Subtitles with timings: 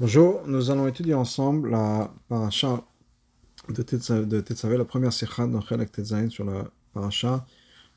[0.00, 2.82] Bonjour, nous allons étudier ensemble la paracha
[3.68, 7.44] de Tetzavé, la première sikha dans Chelek Tetzaïn sur la paracha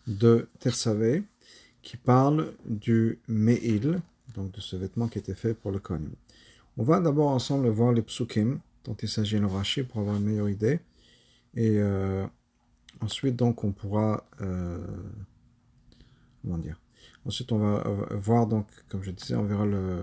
[0.06, 1.24] de Tetzavé,
[1.82, 4.02] qui parle du Me'il,
[4.36, 6.10] donc de ce vêtement qui était fait pour le Kohen.
[6.76, 10.26] On va d'abord ensemble voir les psukim dont il s'agit le Rashi pour avoir une
[10.26, 10.82] meilleure idée,
[11.56, 12.28] et euh,
[13.00, 14.86] ensuite donc on pourra, euh,
[16.42, 16.82] comment dire,
[17.26, 17.82] ensuite on va
[18.12, 20.02] voir donc, comme je disais, on verra le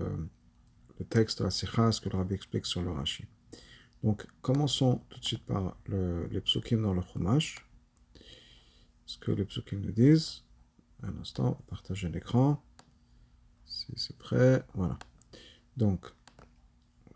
[1.01, 3.25] le texte la Sikha, ce que le Rabbi explique sur le Rashi.
[4.03, 7.65] Donc, commençons tout de suite par le, les psukim dans le Chumash.
[9.07, 10.43] Ce que les psukim nous disent.
[11.01, 12.63] Un instant, partager l'écran.
[13.65, 14.99] Si c'est prêt, voilà.
[15.75, 16.05] Donc,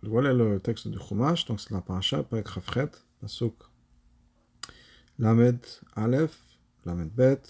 [0.01, 1.45] voilà le texte du Chumash.
[1.45, 2.91] Donc, c'est la paracha, Perek Rafret,
[3.21, 3.55] Pasuk
[5.19, 5.63] Lamed
[5.95, 6.41] Aleph,
[6.85, 7.43] Lamed Bet,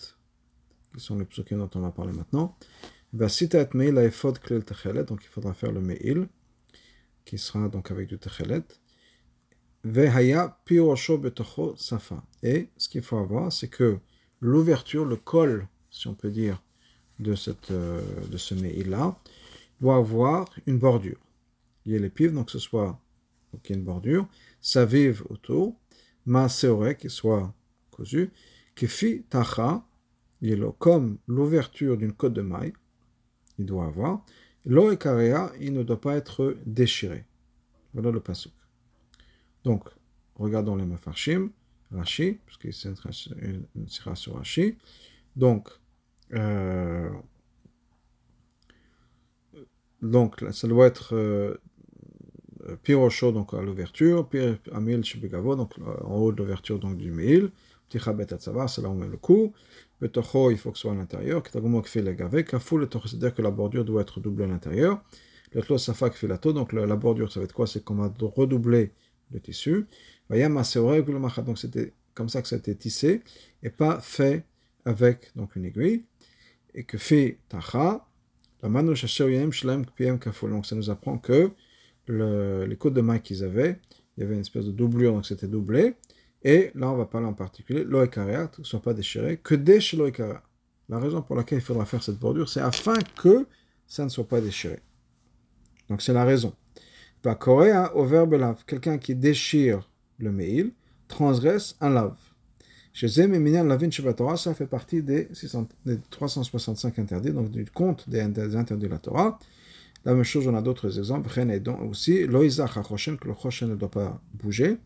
[0.93, 2.57] qui sont les psukim dont on va parler maintenant.
[3.15, 3.31] Donc
[5.23, 6.27] il faudra faire le meil,
[7.23, 8.63] qui sera donc avec du techelet.
[12.43, 13.99] Et ce qu'il faut avoir, c'est que
[14.41, 16.61] l'ouverture, le col, si on peut dire,
[17.19, 19.17] de, cette, euh, de ce meil-là,
[19.79, 21.19] doit avoir une bordure.
[21.85, 22.99] Il y a les pives, donc ce soit
[23.53, 24.27] donc, une bordure,
[24.59, 25.79] ça vive autour,
[26.25, 27.53] ma seore, qui soit
[27.91, 28.31] cousu,
[28.75, 29.85] fit tacha,
[30.79, 32.73] comme l'ouverture d'une côte de maille,
[33.57, 34.23] il doit avoir.
[34.65, 34.97] L'eau et
[35.59, 37.25] il ne doit pas être déchiré.
[37.93, 38.51] Voilà le pasuk.
[39.63, 39.83] Donc,
[40.35, 41.49] regardons les mafarshim,
[41.91, 42.93] Rashi, parce que c'est
[43.75, 44.75] une sira sur Rashi.
[45.35, 45.69] Donc,
[46.33, 47.09] euh,
[50.01, 56.31] donc, ça doit être euh, chaud donc à l'ouverture, pire amil shibigavo, donc en haut
[56.31, 57.51] de l'ouverture donc du mail,
[57.87, 58.47] petit chabet c'est
[58.81, 59.53] là où on met le coup.
[60.01, 61.41] Betocho, il faut que ce soit à l'intérieur.
[61.51, 65.03] C'est-à-dire que la bordure doit être doublée à l'intérieur.
[65.53, 67.65] Le tlo safa filato, donc la bordure, ça va être quoi?
[67.65, 68.91] C'est qu'on va redoubler
[69.31, 69.87] le tissu.
[70.29, 73.21] Donc c'était comme ça que ça a été tissé
[73.63, 74.43] et pas fait
[74.83, 76.03] avec donc une aiguille.
[76.73, 78.05] Et que fait tacha,
[78.61, 81.51] la Donc ça nous apprend que
[82.07, 83.79] le, les côtes de maille qu'ils avaient,
[84.17, 85.95] il y avait une espèce de doublure, donc c'était doublé.
[86.43, 90.43] Et là, on va parler en particulier, l'oekaria, ne soit pas déchiré, que des l'oekaria.
[90.89, 93.47] La raison pour laquelle il faudra faire cette bordure, c'est afin que
[93.87, 94.79] ça ne soit pas déchiré.
[95.89, 96.53] Donc c'est la raison.
[97.33, 98.63] Korea au verbe lave.
[98.67, 100.71] Quelqu'un qui déchire le mail
[101.07, 102.17] transgresse un lave.
[102.93, 103.33] Chez Zem
[103.67, 105.27] Lavin Torah, ça fait partie des,
[106.11, 109.39] 365 interdits, donc du compte des, interdits de la Torah.
[110.05, 111.29] La même chose, on a d'autres exemples.
[111.89, 114.77] aussi, Loïzach que le Choshen ne doit pas bouger.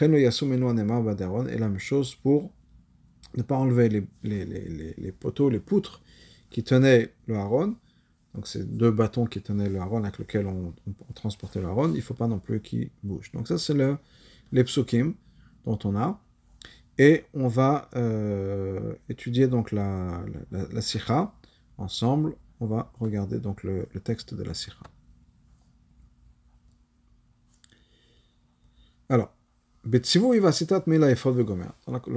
[0.00, 2.52] Et la même chose pour
[3.36, 3.88] ne pas enlever
[4.22, 6.00] les, poteaux, les poutres
[6.50, 7.74] qui tenaient le haron.
[8.34, 10.72] Donc, c'est deux bâtons qui tenaient le haron avec lesquels on,
[11.14, 11.88] transportait le haron.
[11.90, 13.32] Il ne faut pas non plus qu'ils bougent.
[13.32, 13.98] Donc, ça, c'est le,
[14.52, 15.14] les psukim
[15.66, 16.20] dont on a.
[16.98, 21.32] Et on va euh, étudier donc la, la, la, sikha
[21.78, 22.36] ensemble.
[22.62, 24.76] On va regarder donc le, le texte de la sikha.
[29.08, 29.34] Alors,
[29.84, 29.98] le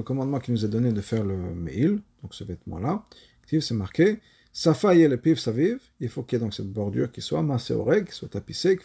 [0.03, 3.03] commandement qui nous est donné de faire le mail, donc ce vêtement-là,
[3.49, 4.19] c'est marqué
[4.53, 8.05] Safa le pif saviv, il faut qu'il y ait donc cette bordure qui soit maséoreg,
[8.05, 8.77] qui soit tapissée,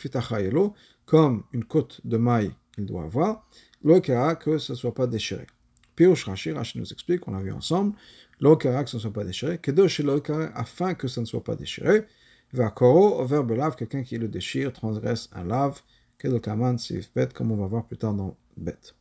[1.04, 3.46] comme une côte de maille qu'il doit avoir,
[3.84, 5.46] l'okara, que ce ne soit pas déchiré.
[5.94, 7.94] Pirush Rashi, Rashi nous explique, on l'a vu ensemble,
[8.40, 11.56] l'okara, que ce ne soit pas déchiré, kedosh l'okara, afin que ça ne soit pas
[11.56, 12.06] déchiré,
[12.52, 15.80] va koro, au verbe lave, quelqu'un qui le déchire, transgresse un lave,
[16.18, 18.94] kedokaman, sif bet, comme on va voir plus tard dans bête.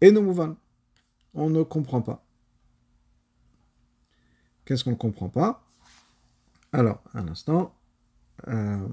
[0.00, 0.56] Et nous.
[1.34, 2.24] On ne comprend pas.
[4.64, 5.64] Qu'est-ce qu'on ne comprend pas?
[6.72, 7.74] Alors, un instant.
[8.48, 8.88] Euh,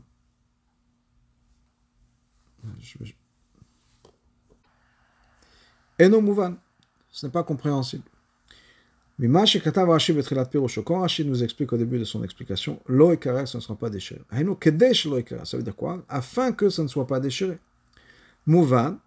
[6.00, 6.58] et nous mouvons.
[7.10, 8.11] Ce n'est pas compréhensible.
[9.20, 13.76] Mais Rashi quand Rashi nous explique au début de son explication, l'eau ce ne sera
[13.76, 14.22] pas déchiré.
[14.32, 16.04] Ça veut dire quoi?
[16.10, 17.60] Afin que ça ne soit pas déchiré.
[18.48, 18.98] Mouvan,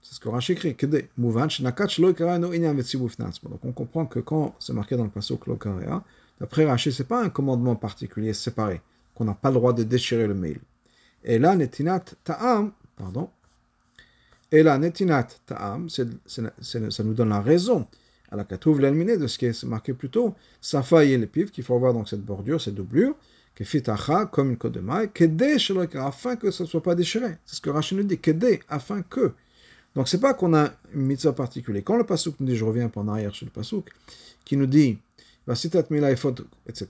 [0.00, 0.76] c'est ce que Rashi écrit.
[0.76, 1.08] Donc
[3.64, 6.04] on comprend que quand c'est marqué dans le pasuk Lokarea,
[6.40, 8.80] d'après Rashi, ce n'est pas un commandement particulier séparé,
[9.14, 10.60] qu'on n'a pas le droit de déchirer le mail.
[11.24, 13.30] Et là, Netinat Ta'am, pardon,
[14.52, 17.88] et là, Netinat Ta'am, ça nous donne la raison
[18.34, 21.52] à la Katouv l'elminé de ce qui est marqué plus tôt, Safa et le pif,
[21.52, 23.14] qu'il faut avoir donc cette bordure, cette doublure,
[23.54, 25.08] que fitacha, comme une côte de maille,
[25.94, 27.36] afin que ça ne soit pas déchiré.
[27.46, 28.18] C'est ce que Rashi nous dit,
[28.68, 29.32] afin que.
[29.94, 31.84] Donc c'est pas qu'on a une mitzvah particulière.
[31.84, 33.90] Quand le pasuk nous dit, je reviens pendant arrière sur le pasuk,
[34.44, 34.98] qui nous dit,
[35.48, 36.86] etc.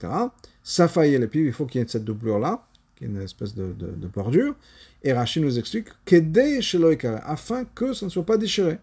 [0.63, 2.65] Ça faillit le piv, il faut qu'il y ait cette doublure là,
[2.95, 4.55] qui est une espèce de, bordure.
[5.03, 5.89] Et Rachid nous explique
[6.61, 8.79] Sheloikara, afin que ça ne soit pas déchiré.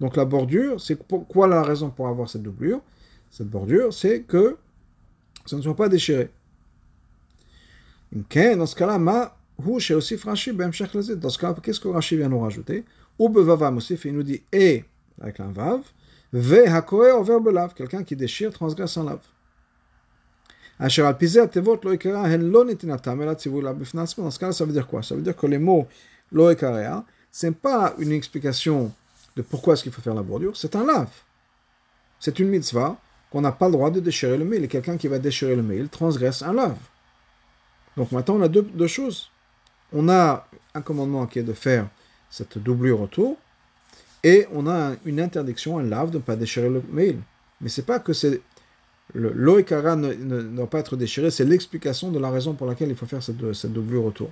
[0.00, 0.98] Donc la bordure, c'est
[1.28, 2.80] quoi la raison pour avoir cette doublure?
[3.30, 4.56] Cette bordure, c'est que
[5.46, 6.30] ça ne soit pas déchiré.
[8.12, 9.36] Dans ce cas-là, ma
[9.66, 10.70] aussi Rashi ben
[11.16, 12.84] Dans ce cas, qu'est-ce que Rashi vient nous rajouter?
[13.18, 14.84] Ou bevavam aussi, il nous dit et
[15.20, 15.80] avec un vav,
[16.32, 19.20] ve hakore over belav, quelqu'un qui déchire transgresse un lave.
[20.80, 21.02] Dans ce
[24.38, 25.02] cas, ça veut dire quoi?
[25.04, 25.86] Ça veut dire que les mots
[26.32, 28.92] lo ekarea, ce n'est pas une explication
[29.36, 31.10] de pourquoi est-ce qu'il faut faire la bordure, c'est un lave.
[32.20, 32.96] C'est une mitzvah
[33.30, 34.64] qu'on n'a pas le droit de déchirer le mail.
[34.64, 36.78] Et quelqu'un qui va déchirer le mail transgresse un lave.
[37.96, 39.30] Donc maintenant, on a deux, choses.
[39.92, 41.88] On a un commandement qui est de faire
[42.30, 43.36] cette doublure autour,
[44.24, 47.18] et on a une interdiction, un lave, de ne pas déchirer le mail.
[47.60, 48.40] Mais c'est pas que c'est
[49.14, 53.06] loïkara ne, doit pas être déchiré, c'est l'explication de la raison pour laquelle il faut
[53.06, 54.30] faire cette, cette doublure autour.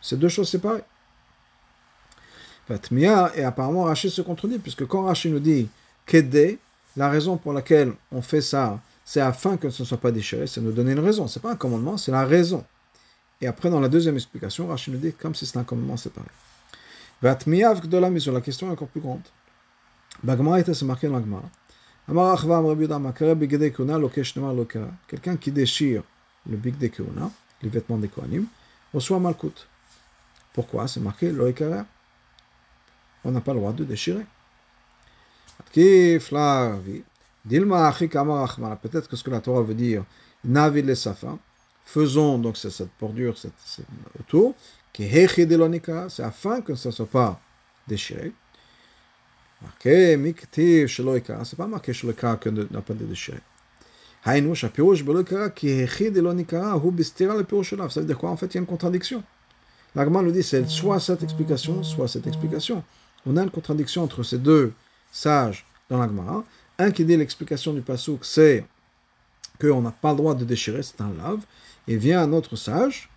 [0.00, 0.50] C'est deux choses
[3.36, 5.68] Et apparemment, Rachid se contredit, puisque quand Rachid nous dit
[6.06, 6.58] qu'aider,
[6.96, 10.46] la raison pour laquelle on fait ça, c'est afin que ce ne soit pas déchiré,
[10.46, 11.26] c'est nous donner une raison.
[11.26, 12.64] Ce n'est pas un commandement, c'est la raison.
[13.40, 16.26] Et après, dans la deuxième explication, Rachid nous dit comme si c'était un commandement séparé.
[17.22, 19.22] de la mission, la question est encore plus grande.
[20.22, 21.22] Bagmara était marqué dans
[25.08, 26.02] Quelqu'un qui déchire
[26.48, 27.30] le big de Keuna,
[27.62, 28.46] les vêtements des Kohanim,
[28.92, 29.66] reçoit Malkut.
[30.52, 30.88] Pourquoi?
[30.88, 31.86] C'est marqué Loïkara
[33.24, 34.26] on n'a pas le droit de déchirer.
[38.82, 40.04] Peut-être que ce que la Torah veut dire,
[40.44, 41.38] Navi les Safa,
[41.84, 43.86] faisons donc cette bordure, cette, cette
[44.18, 44.54] autour,
[44.92, 47.40] c'est afin que ça ne soit pas
[47.86, 48.32] déchiré.
[49.62, 53.38] Marqué, Miktiv, c'est pas marqué Sheloika que n'a pas de déchiré.
[54.24, 54.46] Ça veut
[58.06, 58.30] dire quoi?
[58.30, 59.22] En fait, il y a une contradiction.
[59.94, 62.84] L'Agman nous dit c'est soit cette explication, soit cette explication.
[63.26, 64.72] On a une contradiction entre ces deux
[65.10, 66.44] sages dans l'Agma.
[66.78, 68.64] Un qui dit l'explication du pasouk, c'est
[69.60, 71.40] qu'on n'a pas le droit de déchirer, c'est un lave.
[71.88, 73.10] Et vient un autre sage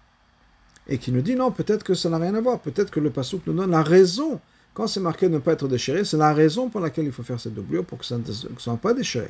[0.87, 2.59] et qui nous dit non, peut-être que ça n'a rien à voir.
[2.59, 4.39] Peut-être que le pasouk nous donne la raison
[4.73, 7.39] quand c'est marqué ne pas être déchiré, c'est la raison pour laquelle il faut faire
[7.39, 8.23] cette doublure, pour que ça ne
[8.57, 9.29] soit pas déchiré.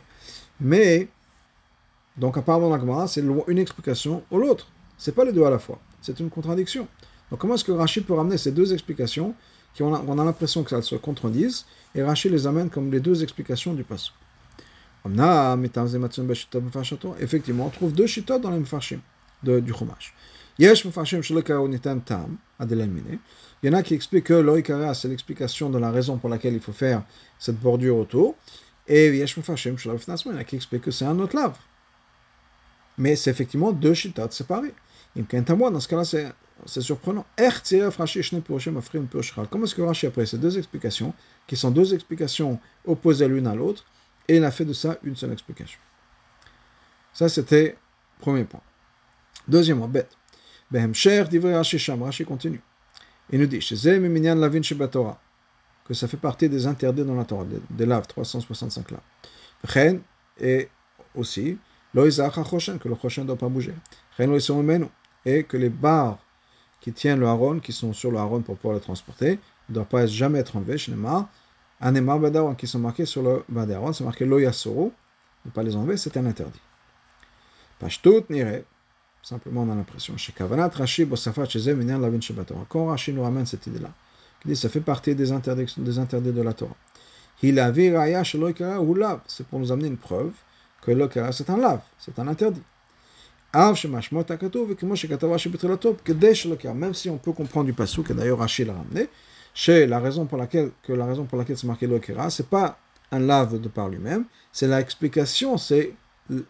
[0.61, 1.09] Mais,
[2.15, 4.67] donc apparemment, la c'est une explication ou l'autre.
[4.97, 5.79] C'est pas les deux à la fois.
[6.01, 6.87] C'est une contradiction.
[7.29, 9.35] Donc comment est-ce que Rachid peut ramener ces deux explications
[9.73, 11.65] qui on a, l'impression que ça se contredisent,
[11.95, 14.13] et Rachid les amène comme les deux explications du passage.
[17.19, 18.99] Effectivement, on trouve deux chitotes dans les mfarshim
[19.43, 20.13] du chumash.
[20.59, 20.85] Yesh
[23.63, 26.53] il y en a qui expliquent que l'oikara, c'est l'explication de la raison pour laquelle
[26.53, 27.03] il faut faire
[27.39, 28.35] cette bordure autour.
[28.87, 31.55] Et il y en a qui expliquent que c'est un autre lave.
[32.97, 34.73] Mais c'est effectivement deux chitats séparés.
[35.15, 36.33] Dans ce cas-là,
[36.65, 37.25] c'est surprenant.
[37.37, 37.51] Comment
[39.65, 41.13] est-ce que Rashi, après ces deux explications,
[41.47, 43.85] qui sont deux explications opposées l'une à l'autre,
[44.27, 45.79] et il a fait de ça une seule explication
[47.13, 47.77] Ça, c'était
[48.19, 48.61] premier point.
[49.47, 50.17] Deuxièmement, bête.
[50.71, 52.61] Rashi continue.
[53.29, 53.59] Il nous dit,
[55.85, 59.01] que ça fait partie des interdits dans la Torah, des, laves, 365 laves.
[60.39, 60.69] Et
[61.15, 61.57] aussi,
[61.93, 63.73] que le prochain ne doit pas bouger.
[65.25, 66.22] Et que les barres
[66.83, 69.87] qui tiennent le haron, qui sont sur le haron pour pouvoir le transporter, ne doivent
[69.87, 70.75] pas jamais être enlevées.
[71.79, 75.95] Anema badaron, qui sont marqués sur le badaron, c'est marqué lo ne pas les enlever,
[75.95, 76.59] c'est un interdit.
[77.79, 78.63] Pashtut nire,
[79.21, 80.17] Simplement, on a l'impression.
[80.17, 82.65] Chez Kavanat Rashi Bosafat chez Minyan Lavin Shabbatora.
[82.67, 83.89] Quand Rashi nous ramène cette idée-là,
[84.43, 86.75] il dit ça fait partie des interdits, des interdits de la Torah.
[87.41, 89.21] Il a vu Raya chez ou lave.
[89.25, 90.33] C'est pour nous amener une preuve
[90.81, 92.61] que l'okara c'est un lave, c'est un interdit.
[96.73, 99.09] Même si on peut comprendre du passou, que d'ailleurs Rashi l'a ramené,
[99.53, 102.79] chez la raison pour laquelle, que la raison pour laquelle c'est marqué l'okara, c'est pas
[103.11, 105.93] un lave de par lui-même, c'est l'explication, c'est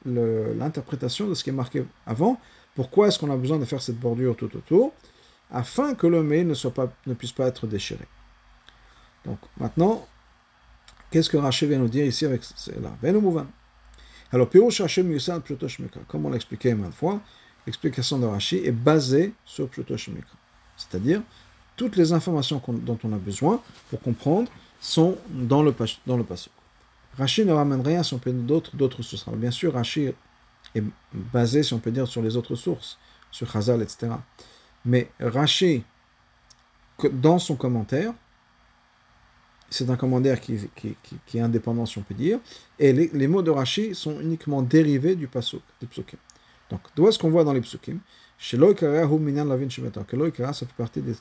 [0.06, 2.40] l'interprétation de ce qui est marqué avant,
[2.76, 4.94] pourquoi est-ce qu'on a besoin de faire cette bordure tout autour?
[5.52, 6.56] Afin que le mets ne,
[7.08, 8.06] ne puisse pas être déchiré.
[9.26, 10.08] Donc maintenant,
[11.12, 12.92] qu'est-ce que Rachel vient nous dire ici avec cela
[14.34, 14.50] Alors,
[16.08, 17.22] comme on l'a expliqué maintes fois,
[17.68, 20.28] l'explication de Rashi est basée sur Pshutoshmika.
[20.76, 21.22] C'est-à-dire,
[21.76, 23.62] toutes les informations dont on a besoin
[23.92, 24.50] pour comprendre
[24.82, 25.74] sont dans le,
[26.08, 26.50] dans passage.
[27.16, 29.30] Rashi ne ramène rien si on peut d'autres, d'autres sources.
[29.30, 30.12] Bien sûr, Rashi
[30.74, 32.98] est basé, si on peut dire, sur les autres sources,
[33.30, 34.14] sur Chazal, etc.
[34.84, 35.84] Mais Rashi,
[37.12, 38.14] dans son commentaire,
[39.74, 40.60] c'est un commentaire qui,
[41.34, 42.40] est indépendant, si on peut dire,
[42.78, 46.20] et les, mots de Rashi sont uniquement dérivés du pasuk, du psukim.
[46.70, 48.00] Donc, d'où est-ce qu'on voit dans les psukim
[48.52, 51.16] lavin ça fait partie des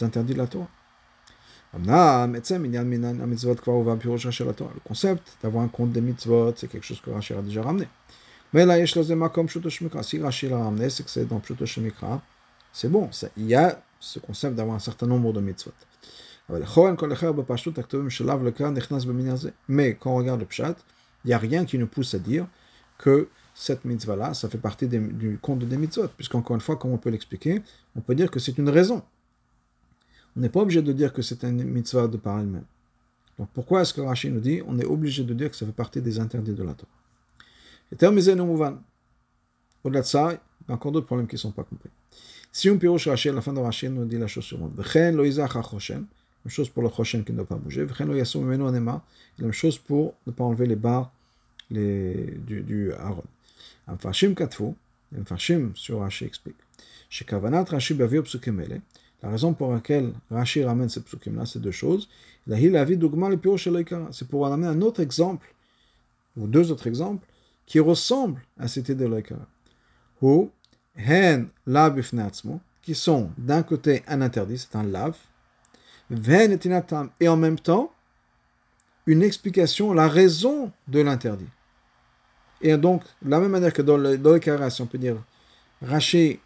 [0.00, 0.68] interdits de la Torah.
[1.74, 2.38] Le
[4.84, 7.88] concept d'avoir un compte des mitzvot, c'est quelque chose que Rachid a déjà ramené.
[8.52, 12.22] Mais là, si Rachid l'a ramené, c'est que c'est dans Pshuto Shemikra.
[12.72, 15.72] C'est bon, il y a ce concept d'avoir un certain nombre de mitzvot.
[16.50, 16.60] Mais
[19.94, 20.76] quand on regarde le pshat,
[21.24, 22.46] il n'y a rien qui nous pousse à dire
[22.96, 26.08] que cette mitzvah-là, ça fait partie du compte des mitzvot.
[26.16, 27.60] Puisqu'encore une fois, comme on peut l'expliquer,
[27.96, 29.02] on peut dire que c'est une raison.
[30.36, 32.64] On n'est pas obligé de dire que c'est une mitzvah de par elle-même.
[33.38, 35.72] Donc pourquoi est-ce que Rachid nous dit on est obligé de dire que ça fait
[35.72, 36.90] partie des interdits de la Torah?
[37.92, 41.64] Et terminé Au-delà de ça, il y a encore d'autres problèmes qui ne sont pas
[41.64, 41.90] compris.
[42.50, 44.72] Si on piroche Rachid, la fin de Rachid nous dit la chose suivante.
[46.44, 47.86] Même chose pour le Choshen qui ne doit pas bouger.
[47.86, 48.06] La
[49.40, 51.10] même chose pour ne pas enlever les barres
[51.70, 53.24] les, du, du Aaron.
[53.86, 54.74] Amfashim katfu,
[55.16, 56.56] Amfashim sur Rashi explique.
[57.08, 58.62] Chez Kavanat Rashi bavio psukim
[59.22, 62.08] la raison pour laquelle Rashi ramène ces psukim-là, c'est deux choses.
[62.48, 65.52] C'est pour amener un autre exemple,
[66.36, 67.26] ou deux autres exemples,
[67.66, 69.46] qui ressemblent à cette idée de l'Oikara.
[70.22, 70.50] Ou,
[70.96, 71.48] hen
[72.82, 75.18] qui sont d'un côté un interdit, c'est un lave,
[76.10, 77.92] et en même temps,
[79.06, 81.48] une explication, la raison de l'interdit.
[82.60, 85.16] Et donc, de la même manière que dans l'Oikara, si on peut dire,
[85.82, 86.40] Rashi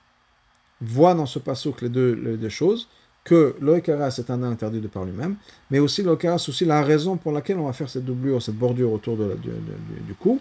[0.80, 2.88] voit dans ce passage les deux, les deux choses,
[3.24, 5.36] que l'oikara c'est un interdit de par lui-même,
[5.70, 8.56] mais aussi l'oikara c'est aussi la raison pour laquelle on va faire cette doublure, cette
[8.56, 9.50] bordure autour de du,
[10.06, 10.40] du, cou.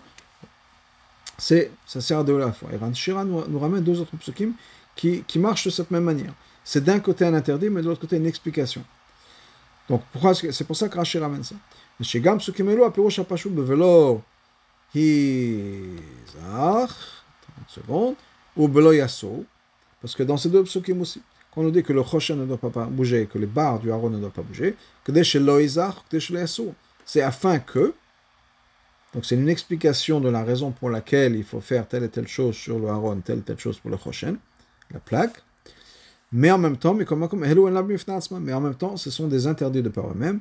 [1.38, 2.70] C'est, ça sert de la fois.
[2.74, 4.54] Et Ranshira nous, nous, ramène deux autres psukim
[4.96, 6.34] qui, qui marchent de cette même manière.
[6.64, 8.84] C'est d'un côté un interdit, mais de l'autre côté une explication.
[9.92, 10.02] Donc
[10.52, 11.56] c'est pour ça que Rashi ramène ça?
[14.94, 18.16] Hizach, 30 secondes,
[18.56, 19.46] ou belo yasso,
[20.02, 21.22] parce que dans ces deux psukim aussi,
[21.54, 23.92] quand on nous dit que le choshen ne doit pas bouger, que les barres du
[23.92, 24.76] haron ne doivent pas bouger,
[27.06, 27.94] c'est afin que,
[29.14, 32.28] donc c'est une explication de la raison pour laquelle il faut faire telle et telle
[32.28, 34.38] chose sur le haron, telle et telle chose pour le choshen,
[34.92, 35.42] la plaque,
[36.32, 39.90] mais en même temps, mais comme, mais en même temps, ce sont des interdits de
[39.90, 40.40] par eux-mêmes,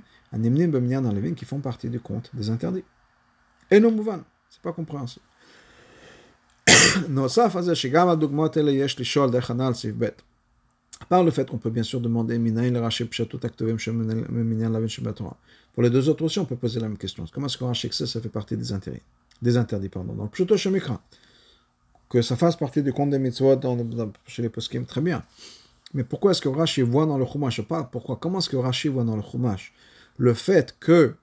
[1.35, 2.85] qui font partie du compte des interdits.
[3.71, 5.25] Et non mouvan, c'est pas compréhensible.
[11.09, 12.39] Par le fait qu'on peut bien sûr demander
[15.73, 17.25] Pour les deux autres aussi, on peut poser la même question.
[17.33, 19.03] Comment est-ce qu'un ça, ça fait partie des interdits?
[19.41, 20.13] Des interdits, pardon.
[20.13, 21.01] Donc, plutôt Shemikra.
[22.09, 23.79] Que ça fasse partie du compte des mitzvot dans,
[24.27, 25.23] chez les poskim, très bien.
[25.95, 27.85] Mais pourquoi est-ce que Rashi voit dans le Chumash pas?
[27.85, 28.17] Pourquoi?
[28.17, 29.73] Comment est-ce que Rashi voit dans le Chumash?
[30.19, 31.15] Le fait que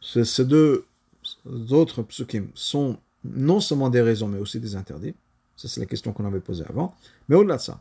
[0.00, 0.84] ces deux
[1.70, 5.14] autres psukim sont non seulement des raisons, mais aussi des interdits.
[5.56, 6.94] Ça, c'est la question qu'on avait posée avant.
[7.28, 7.80] Mais au-delà de ça,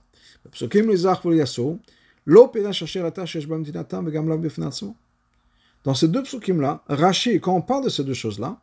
[5.83, 8.59] dans ces deux psukim-là, Rashi, quand on parle de ces deux choses-là,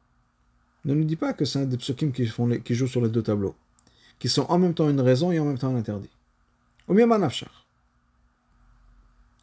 [0.85, 3.23] ne nous dit pas que c'est des psukim qui, font qui jouent sur les deux
[3.23, 3.57] tableaux,
[4.19, 6.11] qui sont en même temps une raison et en même temps un interdit.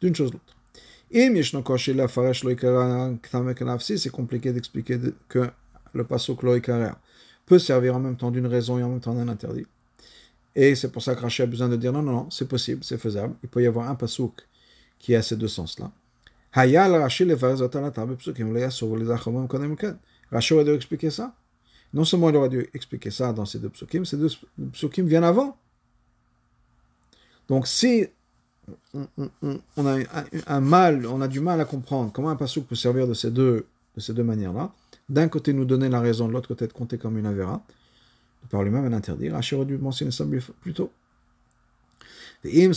[0.00, 0.56] D'une chose l'autre.
[3.78, 4.98] C'est compliqué d'expliquer
[5.28, 5.48] que
[5.94, 6.98] le pasuk loikara
[7.46, 9.66] peut servir en même temps d'une raison et en même temps d'un interdit.
[10.56, 12.82] Et c'est pour ça que Rashi a besoin de dire non, non, non, c'est possible,
[12.82, 13.36] c'est faisable.
[13.42, 14.46] Il peut y avoir un pasouk
[14.98, 15.92] qui a ces deux sens-là.
[20.32, 21.34] Rashi aurait dû expliquer ça.
[21.92, 24.30] Non seulement il aurait dû expliquer ça dans ces deux psukim, ces deux
[24.72, 25.56] psukim viennent avant.
[27.48, 28.06] Donc si
[28.94, 29.98] on, a
[30.46, 33.30] un, mal, on a du mal à comprendre comment un pasouk peut servir de ces
[33.30, 34.72] deux, de deux manières-là,
[35.08, 37.62] d'un côté nous donner la raison, de l'autre côté être compter comme une avéra,
[38.50, 39.30] par lui-même un interdit.
[39.30, 40.24] Rashi aurait dû mentionner ça
[40.60, 40.90] plus tôt.
[42.44, 42.68] Si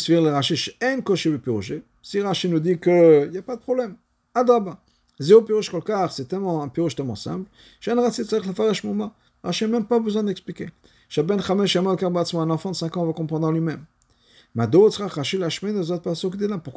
[2.22, 3.96] Rashi nous dit qu'il n'y a pas de problème,
[4.34, 4.80] adaba.
[5.20, 7.50] C'est tellement un piroche tellement simple.
[9.44, 10.70] Rashi n'a même pas besoin d'expliquer.
[11.18, 13.84] Un enfant de 5 ans va comprendre lui-même.
[14.56, 14.88] Pourquoi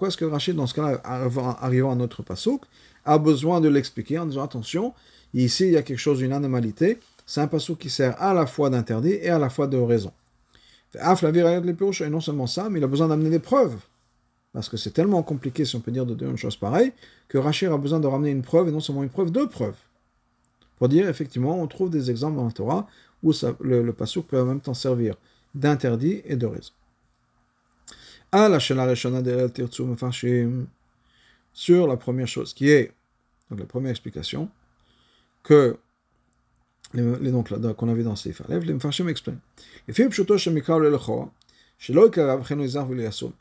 [0.09, 2.62] est-ce que Rachid, dans ce cas-là, arrivant à notre pasuk,
[3.05, 4.95] a besoin de l'expliquer en disant attention,
[5.35, 8.47] ici il y a quelque chose, une anomalité, c'est un pasuk qui sert à la
[8.47, 10.12] fois d'interdit et à la fois de raison.
[10.95, 13.76] Et non seulement ça, mais il a besoin d'amener des preuves.
[14.52, 16.93] Parce que c'est tellement compliqué, si on peut dire, de dire une chose pareille,
[17.29, 19.79] que Rachid a besoin de ramener une preuve, et non seulement une preuve, deux preuves.
[20.79, 22.87] Pour dire, effectivement, on trouve des exemples dans la Torah
[23.23, 25.14] où le, le pasuk peut en même temps servir
[25.55, 26.73] d'interdit et de raison.
[31.53, 32.93] Sur la première chose, qui est,
[33.51, 34.49] donc la première explication,
[35.43, 35.77] que
[36.95, 38.75] les, les donc qu'on avait dans Seif Alev, les.
[39.87, 39.95] Les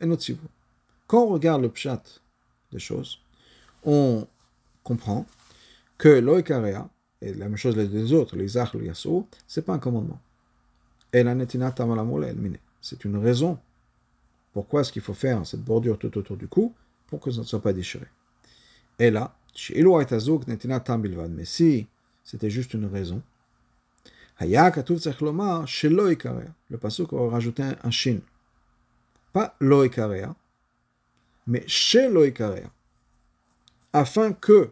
[0.01, 0.39] en otzivu.
[1.07, 2.01] Quand on regarde le pshat
[2.71, 3.19] des choses,
[3.83, 4.27] on
[4.83, 5.25] comprend
[5.97, 6.89] que l'oikarea,
[7.21, 10.19] et la même chose les autres, les zach, le yassou, c'est pas un commandement.
[11.13, 11.35] La
[12.81, 13.59] C'est une raison.
[14.53, 16.73] Pourquoi est-ce qu'il faut faire cette bordure tout autour du cou
[17.07, 18.05] pour que ça ne soit pas déchiré?
[18.99, 19.35] Et là,
[21.29, 21.87] mais si
[22.23, 23.21] c'était juste une raison,
[24.39, 24.77] le
[26.77, 28.19] pasuk aurait rajouté un shin.
[29.33, 30.35] Pas loikarea,
[31.47, 32.69] mais chez loikarea.
[33.93, 34.71] Afin que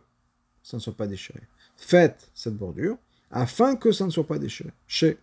[0.64, 1.42] ça ne soit pas déchiré.
[1.76, 2.98] Faites cette bordure
[3.32, 4.72] afin que ça ne soit pas déchiré.
[4.88, 5.18] Chez.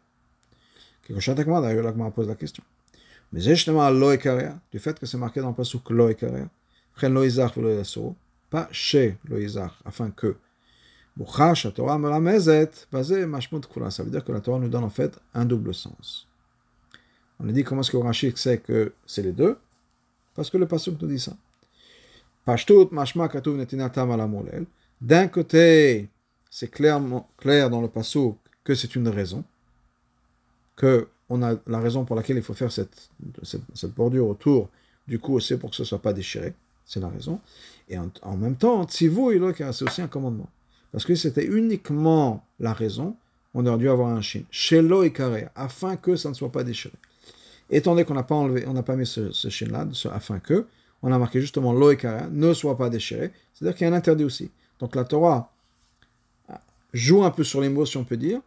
[1.09, 2.65] D'ailleurs, l'agma pose la question.
[3.33, 6.49] Mais justement, loikarea, du fait que c'est marqué dans le pasuk loikarea,
[8.51, 10.37] pas chez loizach, afin que.
[11.19, 11.25] Ça
[14.03, 16.29] veut dire que la Torah nous donne en fait un double sens.
[17.41, 19.59] On a dit comment est-ce que Rashi sait que c'est les deux?
[20.35, 21.35] Parce que le pasuk nous dit ça.
[25.01, 26.09] D'un côté,
[26.51, 29.43] c'est clairement clair dans le pasuk que c'est une raison,
[30.77, 33.11] que on a la raison pour laquelle il faut faire cette,
[33.97, 34.69] bordure autour
[35.09, 36.55] du cou, c'est pour que ce ne soit pas déchiré.
[36.85, 37.41] C'est la raison.
[37.89, 40.49] Et en, même temps, Tzivu, c'est aussi un commandement.
[40.93, 43.17] Parce que c'était uniquement la raison,
[43.55, 44.45] on aurait dû avoir un chine.
[44.51, 46.95] Shelo et carré, afin que ça ne soit pas déchiré.
[47.71, 50.67] Étant donné qu'on n'a pas enlevé, on n'a pas mis ce, ce là afin que,
[51.03, 53.33] on a marqué justement lo et carré, ne soit pas déchiré.
[53.53, 54.51] C'est-à-dire qu'il y a un interdit aussi.
[54.79, 55.51] Donc la Torah
[56.93, 58.41] joue un peu sur les mots, si on peut dire,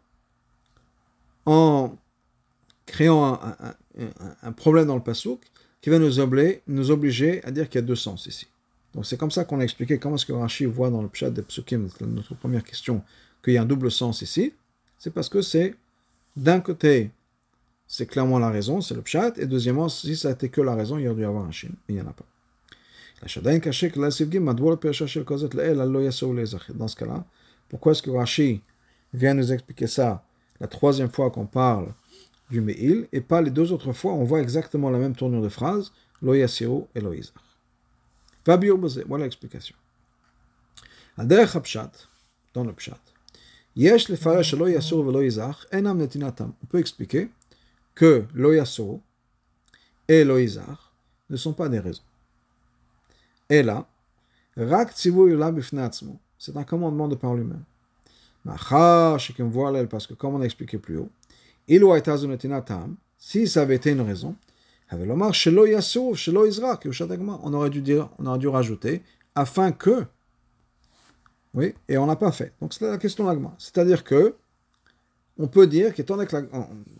[1.46, 1.92] en
[2.90, 3.40] créant
[4.44, 5.40] un, problème dans le pasouk
[5.82, 8.48] qui va nous obliger, nous obliger à dire qu'il y a deux sens ici.
[8.94, 11.30] Donc c'est comme ça qu'on a expliqué comment est-ce que Rashi voit dans le pshat
[11.30, 13.04] des psukim, notre première question,
[13.44, 14.54] qu'il y a un double sens ici.
[14.98, 15.76] C'est parce que c'est,
[16.36, 17.12] d'un côté,
[17.88, 20.98] c'est clairement la raison, c'est le pshat, et deuxièmement, si ça n'était que la raison,
[20.98, 22.26] il y aurait dû y avoir un shin, mais il n'y en a pas.
[23.22, 23.28] Dans
[26.88, 27.26] ce cas-là,
[27.70, 28.62] pourquoi est-ce que Rashi
[29.14, 30.24] vient nous expliquer ça
[30.60, 31.94] la troisième fois qu'on parle
[32.51, 35.49] du Meil, et pas les deux autres fois, on voit exactement la même tournure de
[35.49, 37.35] phrase, Lo Yasiru et Lo Izach.
[38.47, 39.77] Voilà l'explication.
[41.17, 42.07] הדרך הפשט,
[42.55, 42.99] dans le pshat,
[43.77, 46.51] יש לפרש שלא יסור ולא יזך, אינם נתינתם.
[46.63, 47.29] On peut expliquer
[47.95, 49.01] que lo yasur
[50.09, 50.93] et lo yizach
[51.31, 52.03] ne sont pas des raisons.
[53.49, 53.87] Et là,
[54.57, 56.19] rak tzivou yulam bifne atzmo.
[56.39, 57.65] C'est un commandement de par lui-même.
[58.45, 61.18] Machar shekim voilel, parce que comme on a expliqué plus haut, Ilu
[63.18, 64.36] si ça avait été une raison,
[64.92, 65.22] on
[67.54, 69.04] aurait dû dire, on aurait dû rajouter,
[69.36, 70.06] afin que,
[71.54, 72.54] oui, et on n'a pas fait.
[72.62, 73.54] Donc c'est la question d'Agma.
[73.60, 74.36] C'est-à-dire que,
[75.38, 76.36] on peut dire qu'étant donné que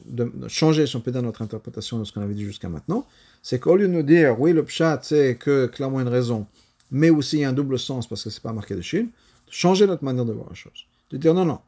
[0.06, 3.06] de, changer, si on peut dire notre interprétation de ce qu'on avait dit jusqu'à maintenant,
[3.42, 6.48] c'est qu'au lieu de nous dire, oui, le pshat, c'est que clairement une raison,
[6.92, 9.10] mais aussi un double sens parce que c'est pas marqué de Chine,
[9.50, 10.86] changer notre manière de voir la chose.
[11.10, 11.60] De dire, non, non.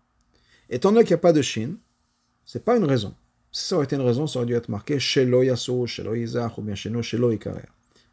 [0.70, 1.78] Étant donné qu'il n'y a pas de Chine,
[2.46, 3.14] c'est pas une raison.
[3.52, 6.58] Si ça aurait été une raison, ça aurait dû être marqué chez Yasso, chez Izach,
[6.58, 7.30] ou bien chez nous, chez Il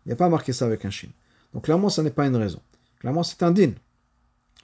[0.07, 1.09] n'y a pas marqué ça avec un shin.
[1.55, 2.61] Donc clairement, ça n'est pas une raison.
[3.01, 3.73] Clairement, c'est un din.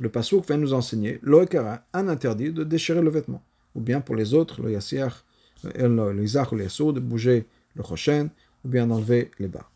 [0.00, 1.44] Le pasouk vient nous enseigner, Lo
[1.92, 3.42] un interdit de déchirer le vêtement.
[3.77, 5.24] Ou bien pour les autres, le Yassiach,
[5.62, 8.31] le Izach ou le Yasso, de bouger le Choshen,
[8.64, 9.70] ou bien d'enlever les bas.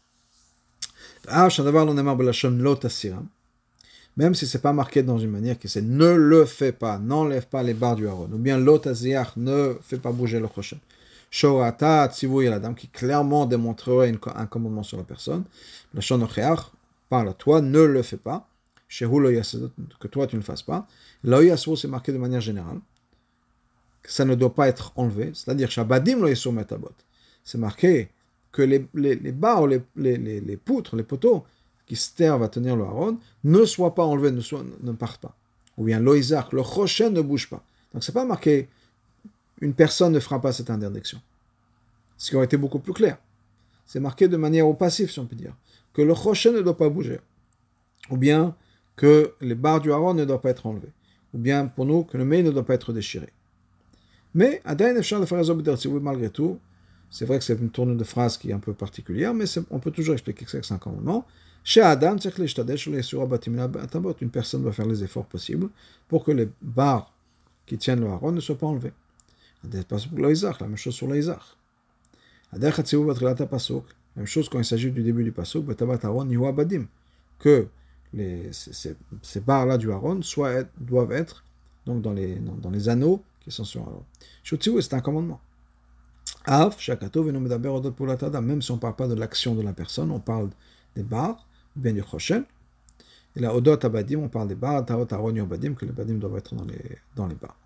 [1.29, 1.49] Ah,
[4.19, 7.47] même si c'est pas marqué dans une manière qui c'est ne le fais pas, n'enlève
[7.47, 10.79] pas les barres du haron, ou bien l'otaziach ne fait pas bouger le prochain.
[11.31, 12.11] Shorata
[12.55, 15.45] la dame qui clairement démontrerait un commandement sur la personne.
[15.95, 16.73] Le shonocheach
[17.09, 18.49] parle à toi, ne le fais pas.
[18.89, 20.89] que toi tu ne fasses pas.
[21.23, 22.81] L'oyasou c'est marqué de manière générale.
[24.03, 25.31] Ça ne doit pas être enlevé.
[25.33, 26.91] C'est-à-dire, shabadim lo metabot.
[27.45, 28.09] C'est marqué
[28.51, 31.45] que les, les, les barres, les, les, les poutres, les poteaux,
[31.89, 35.35] qui servent à tenir le haron ne soient pas enlevés, ne, soit, ne partent pas.
[35.77, 37.65] Ou bien l'oïzak, le rocher ne bouge pas.
[37.93, 38.69] Donc c'est pas marqué
[39.61, 41.21] une personne ne fera pas cette interdiction.
[42.17, 43.19] Ce qui aurait été beaucoup plus clair.
[43.87, 45.55] C'est marqué de manière au passif, si on peut dire,
[45.93, 47.21] que le rocher ne doit pas bouger.
[48.11, 48.55] Ou bien
[48.97, 50.93] que les barres du haron ne doivent pas être enlevées.
[51.35, 53.29] Ou bien pour nous que le mail ne doit pas être déchiré.
[54.35, 56.59] Mais malgré tout,
[57.11, 59.79] c'est vrai que c'est une tournure de phrase qui est un peu particulière, mais on
[59.79, 61.27] peut toujours expliquer que c'est un commandement.
[64.21, 65.69] Une personne doit faire les efforts possibles
[66.09, 67.13] pour que les barres
[67.67, 68.95] qui tiennent le haron ne soient pas enlevées.
[69.63, 69.83] La
[70.67, 71.57] même chose sur l'Isach.
[72.53, 75.67] La même chose quand il s'agit du début du pasuk,
[77.39, 77.69] que
[78.15, 80.21] les, ces, ces barres-là du haron
[80.81, 81.45] doivent être
[81.89, 84.05] donc dans les, anneaux qui sont sur Aaron.
[84.43, 85.41] Shutzivu, c'est un commandement.
[86.47, 86.91] Même si
[88.71, 90.51] on ne parle pas de l'action de la personne, on parle
[90.95, 92.45] des bars, bien du Choshen.
[93.37, 96.37] Et là, Odot Abadim, on parle des bars, Tarot, Aaron, Yobadim, que les Badim doivent
[96.37, 97.57] être dans les, dans les bars.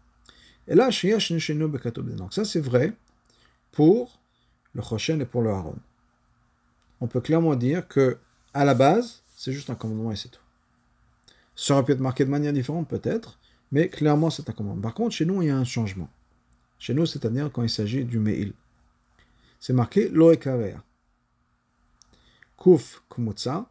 [0.69, 1.69] Et là, Nishenu,
[2.17, 2.93] Donc ça, c'est vrai
[3.71, 4.21] pour
[4.75, 5.77] le Choshen et pour le Aaron.
[7.01, 8.19] On peut clairement dire que,
[8.55, 10.41] à la base, c'est juste un commandement et c'est tout.
[11.57, 13.38] Ça aurait pu être marqué de manière différente, peut-être,
[13.71, 14.83] mais clairement, c'est un commandement.
[14.83, 16.09] Par contre, chez nous, il y a un changement.
[16.79, 18.53] Chez nous, c'est-à-dire quand il s'agit du Meil.
[19.59, 20.83] C'est marqué Loekarea.
[22.59, 23.69] Kuf Kumutsa,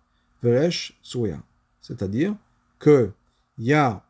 [1.02, 1.42] Surya.
[1.82, 2.36] C'est-à-dire
[2.80, 3.14] qu'il
[3.60, 4.04] y a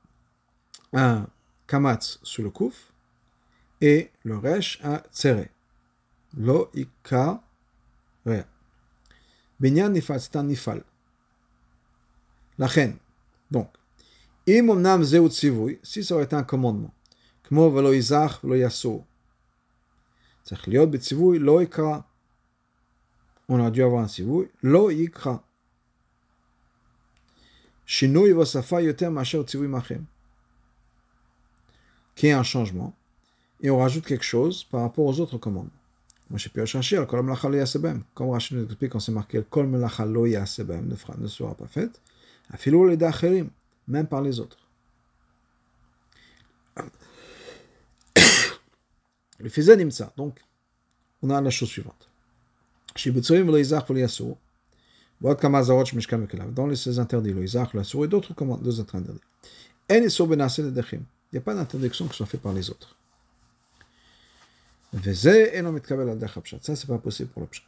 [0.93, 1.27] un
[1.67, 2.93] Kamatz sur le Kouf
[3.79, 5.47] et le Resh un Tsere.
[6.37, 7.41] Lo Ika
[8.25, 8.45] Rea.
[9.59, 10.83] Benyan Nifal, c'est un Nifal.
[12.57, 12.97] La reine.
[13.49, 13.69] Donc,
[14.47, 16.93] Imomnam Zeu Tzivui, si ça aurait été un commandement.
[17.43, 19.03] Kmo Velo Izach Velo Yassou.
[20.45, 20.89] Tsachliot
[21.39, 21.61] Lo
[23.49, 25.43] On a dû avoir un Tzivui, Lo Ikra.
[27.91, 30.05] Shinui vosafa yoter masher tzivui machem.
[32.15, 32.95] Qui est un changement,
[33.59, 35.67] et on rajoute quelque chose par rapport aux autres commandes.
[36.29, 38.03] Moi, j'ai pu chercher al kolam lachal yasebem.
[38.13, 41.99] Comme Rachid nous explique quand c'est marqué kolam lachal yasebem, ne sera pas faite.
[42.49, 43.49] Afilou le dacherim,
[43.89, 44.57] même par les autres.
[49.39, 50.13] Le faisait ça.
[50.15, 50.39] Donc,
[51.21, 52.07] on a la chose suivante.
[52.95, 53.89] Chez Betsoim, le Isaac,
[55.20, 59.20] Dans les 16 interdits, le Isaac, le et d'autres deux autres interdits.
[59.88, 60.02] Il
[61.32, 62.96] n'y a pas d'interdiction qui soit faite par les autres.
[65.02, 67.62] Ça, c'est pas possible pour le pshat.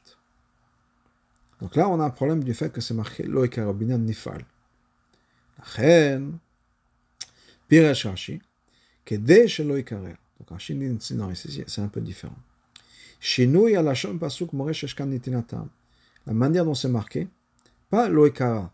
[1.61, 4.45] Donc là, on a un problème du fait que c'est marqué lo ikarabinan nifal.
[5.59, 6.23] לכן,
[7.67, 8.39] פירש רש"י,
[9.07, 10.15] כדי שלא יקרר.
[10.41, 12.39] Donc Rachid dit non, c'est un peu différent.
[13.21, 15.69] Shinui alashon pasuk moresh eshkan nitinatam.
[16.27, 17.27] La manière dont c'est marqué,
[17.94, 18.72] pas loekara.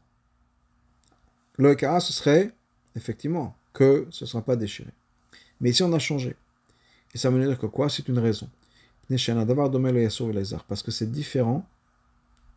[1.58, 2.54] Loekara, ce serait
[2.96, 4.92] effectivement que ce ne sera pas déchiré.
[5.60, 6.38] Mais ici, on a changé.
[7.14, 7.90] Et ça veut dire que quoi?
[7.90, 8.50] C'est une raison.
[9.10, 11.68] Parce que c'est différent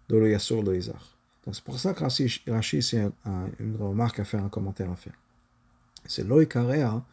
[0.08, 0.72] de le yasur de.
[0.72, 3.10] Donc c'est pour ça que Rashi, c'est
[3.58, 5.18] une remarque à faire, un commentaire à faire.
[6.06, 7.04] C'est loekara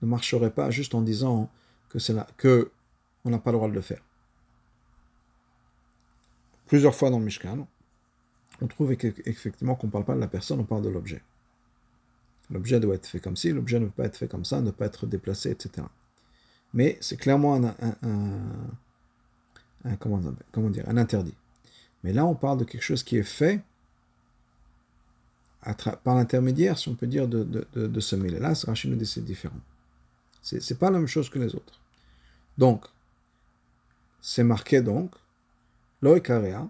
[0.00, 1.50] ne marcherait pas juste en disant
[1.90, 2.70] que c'est là, que
[3.26, 4.00] on n'a pas le droit de le faire.
[6.66, 7.66] Plusieurs fois dans le Mishkan,
[8.60, 11.22] on trouve effectivement qu'on ne parle pas de la personne, on parle de l'objet.
[12.50, 14.70] L'objet doit être fait comme ci, l'objet ne peut pas être fait comme ça, ne
[14.70, 15.86] pas être déplacé, etc.
[16.74, 18.36] Mais c'est clairement un,
[19.98, 20.18] comment,
[20.70, 21.34] dire, un interdit.
[22.02, 23.62] Mais là, on parle de quelque chose qui est fait
[26.02, 29.60] par l'intermédiaire, si on peut dire, de, ce Et Là, Rachid nous dit c'est différent.
[30.42, 31.80] C'est n'est pas la même chose que les autres.
[32.56, 32.84] Donc,
[34.20, 35.14] c'est marqué donc,
[36.02, 36.68] loikarea,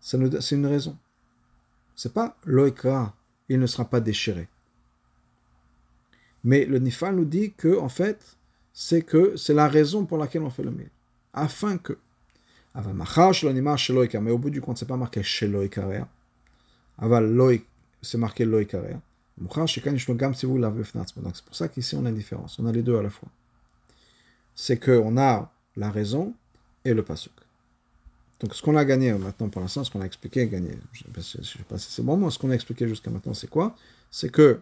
[0.00, 0.96] c'est une raison.
[1.94, 3.14] C'est pas loikra,
[3.48, 4.48] il ne sera pas déchiré.
[6.44, 8.36] Mais le nifal nous dit que, en fait,
[8.72, 10.90] c'est que c'est la raison pour laquelle on fait le mil.
[11.32, 11.98] Afin que.
[12.74, 16.06] Mais au bout du compte, c'est pas marqué chez loikarea.
[18.02, 19.00] C'est marqué loikarea.
[19.38, 23.10] Donc c'est pour ça qu'ici on a une différence, on a les deux à la
[23.10, 23.28] fois.
[24.54, 26.34] C'est qu'on a la raison
[26.84, 27.32] et le pasuk.
[28.40, 31.22] Donc ce qu'on a gagné maintenant pour l'instant, ce qu'on a expliqué, gagné, je ne
[31.22, 33.74] sais pas si c'est bon, mais ce qu'on a expliqué jusqu'à maintenant, c'est quoi?
[34.10, 34.60] C'est que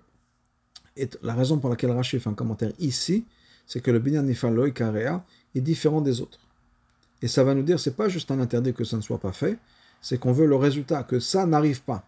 [1.22, 3.24] la raison pour laquelle Rachid fait un commentaire ici,
[3.66, 6.38] c'est que le binyan nifal karea est différent des autres.
[7.20, 9.32] Et ça va nous dire, c'est pas juste un interdit que ça ne soit pas
[9.32, 9.58] fait,
[10.00, 12.04] c'est qu'on veut le résultat, que ça n'arrive pas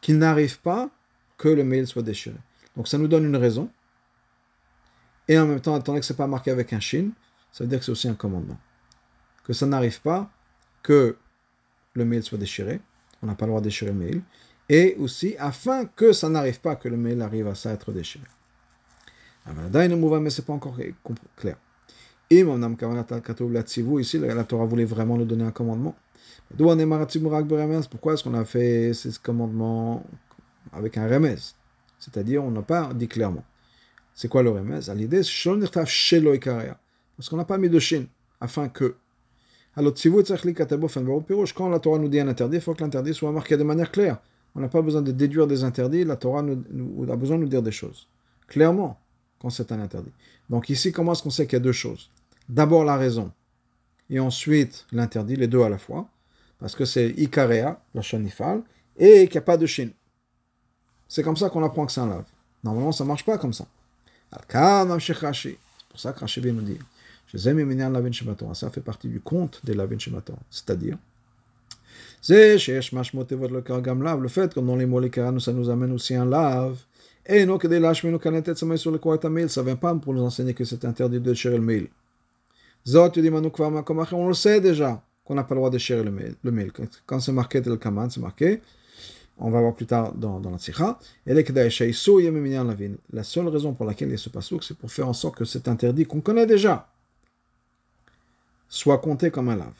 [0.00, 0.90] qu'il n'arrive pas
[1.36, 2.36] que le mail soit déchiré.
[2.76, 3.70] Donc ça nous donne une raison.
[5.26, 7.10] Et en même temps, attendez que ce n'est pas marqué avec un shin,
[7.52, 8.58] ça veut dire que c'est aussi un commandement.
[9.48, 10.30] Que ça n'arrive pas
[10.84, 11.16] que
[11.94, 12.80] le mail soit déchiré.
[13.22, 14.22] On n'a pas le droit de déchirer le mail.
[14.68, 18.24] Et aussi, afin que ça n'arrive pas que le mail arrive à ça être déchiré.
[19.46, 19.54] Mais
[20.30, 20.76] ce n'est pas encore
[21.36, 21.56] clair.
[22.30, 22.44] Ici,
[24.18, 25.96] la Torah voulait vraiment nous donner un commandement.
[27.90, 30.04] Pourquoi est-ce qu'on a fait ce commandement
[30.72, 31.36] avec un remez
[31.98, 33.44] C'est-à-dire, on n'a pas dit clairement.
[34.14, 35.42] C'est quoi le remez l'idée, parce
[37.30, 38.04] qu'on n'a pas mis de shin,
[38.40, 38.96] afin que.
[39.78, 39.94] Alors,
[41.54, 43.92] quand la Torah nous dit un interdit, il faut que l'interdit soit marqué de manière
[43.92, 44.18] claire.
[44.56, 47.62] On n'a pas besoin de déduire des interdits, la Torah a besoin de nous dire
[47.62, 48.08] des choses.
[48.48, 48.98] Clairement,
[49.38, 50.10] quand c'est un interdit.
[50.50, 52.10] Donc ici, comment est-ce qu'on sait qu'il y a deux choses?
[52.48, 53.30] D'abord la raison,
[54.10, 56.08] et ensuite l'interdit, les deux à la fois
[56.58, 58.62] parce que c'est Ikarea, la chanifal,
[58.96, 59.90] et qu'il n'y a pas de Shin.
[61.06, 62.24] C'est comme ça qu'on apprend que c'est un lave.
[62.64, 63.66] Normalement, ça ne marche pas comme ça.
[64.32, 66.80] C'est pour ça que Rashi vient nous dire
[67.34, 70.38] ça fait partie du compte des Lavin Shemator.
[70.50, 70.96] C'est-à-dire,
[72.28, 76.78] le fait que dans les mots les ça nous amène aussi un lave.
[77.26, 78.18] Et non, que des lâches, mais nous
[78.66, 81.30] met sur le quoi mail, ça vient pas pour nous enseigner que c'est interdit de
[81.30, 81.88] déchirer le mail.
[82.86, 86.50] Zot, tu dis, on le sait déjà qu'on n'a pas le droit de déchirer le
[86.50, 86.72] mail.
[87.04, 88.62] Quand c'est marqué tel kaman, c'est marqué.
[89.36, 90.98] On va voir plus tard dans, dans la tzikha.
[91.26, 95.68] La seule raison pour laquelle il ce pasouk, c'est pour faire en sorte que c'est
[95.68, 96.88] interdit qu'on connaît déjà
[98.68, 99.72] soit compté comme un lave.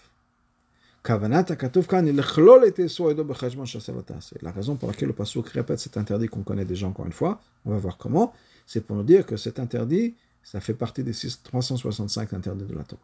[4.42, 7.40] La raison pour laquelle le pasuk répète cet interdit qu'on connaît déjà encore une fois,
[7.64, 8.33] on va voir comment,
[8.66, 12.85] c'est pour nous dire que cet interdit, ça fait partie des 365 interdits de la
[12.85, 13.01] Torah.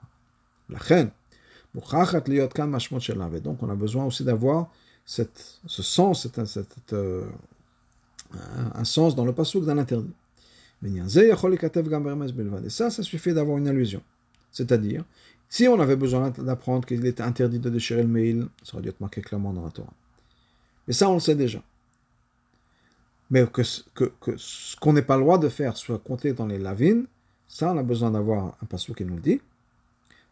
[0.68, 1.11] La reine,
[1.75, 1.92] donc
[3.62, 4.70] on a besoin aussi d'avoir
[5.05, 5.25] ce
[5.66, 6.29] sens,
[6.92, 7.27] euh,
[8.75, 10.12] un sens dans le pasuk d'un interdit.
[10.85, 14.03] Et ça, ça suffit d'avoir une allusion.
[14.53, 15.05] C'est-à-dire,
[15.49, 18.89] si on avait besoin d'apprendre qu'il était interdit de déchirer le mail, ça aurait dû
[18.89, 19.93] être marqué clairement dans la Torah.
[20.87, 21.63] Mais ça, on le sait déjà.
[23.31, 23.63] Mais que,
[23.95, 27.07] que, ce qu'on n'est pas le droit de faire soit compté dans les lavines,
[27.49, 29.41] ça, on a besoin d'avoir un passage qui nous le dit.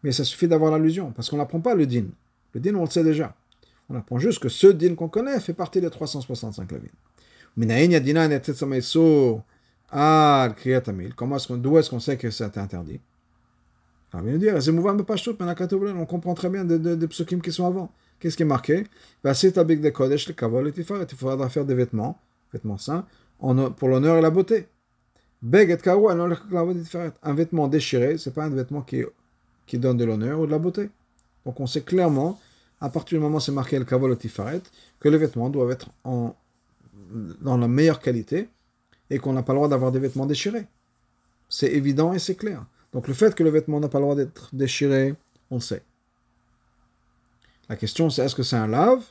[0.02, 2.06] Mais ça suffit d'avoir l'allusion, parce qu'on n'apprend pas le din.
[2.52, 3.34] Le din, on le sait déjà.
[3.88, 6.90] On apprend juste que ce din qu'on connaît fait partie des 365 lavines.
[11.14, 13.00] Comment est-ce qu'on, d'où est-ce qu'on sait que c'est interdit?
[14.14, 17.92] On comprend très bien des, des, des qui sont avant.
[18.20, 18.84] Qu'est-ce qui est marqué?
[19.24, 19.34] Il
[21.16, 22.20] faudra faire des vêtements,
[22.52, 23.06] vêtements sains,
[23.38, 24.68] pour l'honneur et la beauté.
[25.42, 29.04] Un vêtement déchiré, c'est pas un vêtement qui,
[29.78, 30.90] donne de l'honneur ou de la beauté.
[31.44, 32.38] Donc on sait clairement,
[32.80, 34.62] à partir du moment où c'est marqué le kavol tifaret,
[35.00, 38.48] que les vêtements doivent être dans la meilleure qualité
[39.10, 40.66] et qu'on n'a pas le droit d'avoir des vêtements déchirés.
[41.48, 42.64] C'est évident et c'est clair.
[42.92, 45.14] Donc le fait que le vêtement n'a pas le droit d'être déchiré,
[45.50, 45.82] on sait.
[47.68, 49.02] La question c'est est-ce que c'est un lave?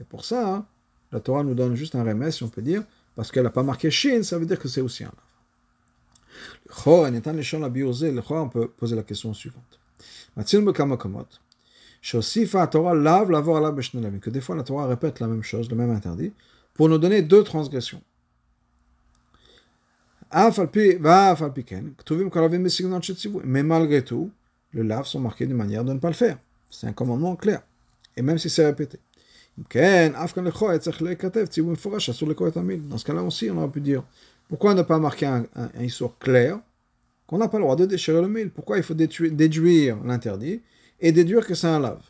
[0.00, 0.66] Et pour ça, hein,
[1.10, 2.84] la Torah nous donne juste un remède, si on peut dire,
[3.16, 5.14] parce qu'elle n'a pas marqué Shin, ça veut dire que c'est aussi un lave.
[6.66, 9.80] Le on peut poser la question suivante.
[14.20, 16.32] Que des fois la Torah répète la même chose, le même interdit,
[16.74, 18.02] pour nous donner deux transgressions.
[23.44, 24.30] Mais malgré tout,
[24.72, 26.38] le lave sont marqués d'une manière de ne pas le faire.
[26.70, 27.62] C'est un commandement clair.
[28.16, 28.98] Et même si c'est répété.
[29.56, 30.26] Dans
[32.98, 34.02] ce cas-là aussi, on aurait pu dire
[34.48, 35.68] pourquoi ne pas marquer un, un,
[36.20, 36.60] clair
[37.26, 40.62] qu'on n'a pas le droit de déchirer le mille Pourquoi il faut déduire l'interdit
[41.00, 42.02] et déduire que c'est un lave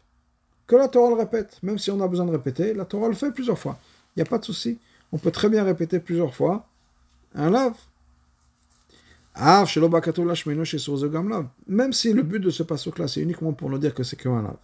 [0.67, 1.59] Que la Torah le répète.
[1.63, 3.79] Même si on a besoin de répéter, la Torah le fait plusieurs fois.
[4.15, 4.79] Il n'y a pas de souci.
[5.11, 6.69] On peut très bien répéter plusieurs fois
[7.35, 7.77] un lave.
[11.67, 14.43] Même si le but de ce passage-là, c'est uniquement pour nous dire que c'est qu'un
[14.43, 14.57] lave.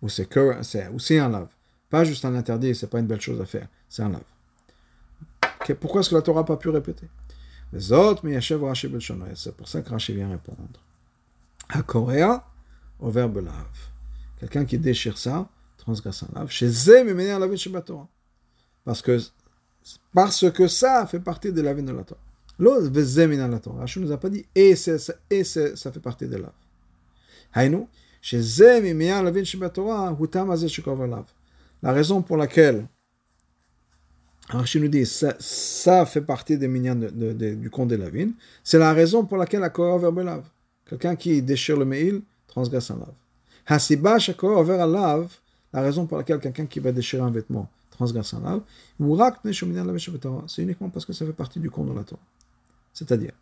[0.00, 0.28] Ou c'est
[0.62, 1.48] c'est, un lave.
[1.90, 3.66] Pas juste un interdit, c'est pas une belle chose à faire.
[3.88, 5.74] C'est un lave.
[5.80, 7.08] pourquoi est-ce que la Torah n'a pas pu répéter?
[7.72, 10.58] Les autres, mais C'est pour ça que Rashi vient répondre.
[11.68, 12.44] À Coréa,
[13.00, 13.88] au verbe lave.
[14.38, 16.50] Quelqu'un qui déchire ça, transgresse un lave.
[16.50, 16.70] Chez
[18.84, 19.18] Parce que,
[20.14, 22.20] parce que ça fait partie de la vie de la Torah.
[22.58, 23.80] L'autre, la Torah.
[23.80, 26.52] Rachel nous a pas dit et, ça fait partie de l'ave.
[27.54, 27.88] Haïnou,
[28.20, 28.40] chez
[31.82, 32.86] la raison pour laquelle
[34.48, 38.32] Rachel nous dit ça, ça fait partie des mignons de, de, du compte de lavines,
[38.64, 40.44] c'est la raison pour laquelle la Korah lave.
[40.88, 43.14] Quelqu'un qui déchire le mail transgresse un lave.
[43.66, 45.28] Hasiba shakor over lave,
[45.72, 48.62] la raison pour laquelle quelqu'un qui va déchirer un vêtement transgresse un lave,
[50.46, 52.22] c'est uniquement parce que ça fait partie du compte de la Torah.
[52.98, 53.32] C'est-à-dire,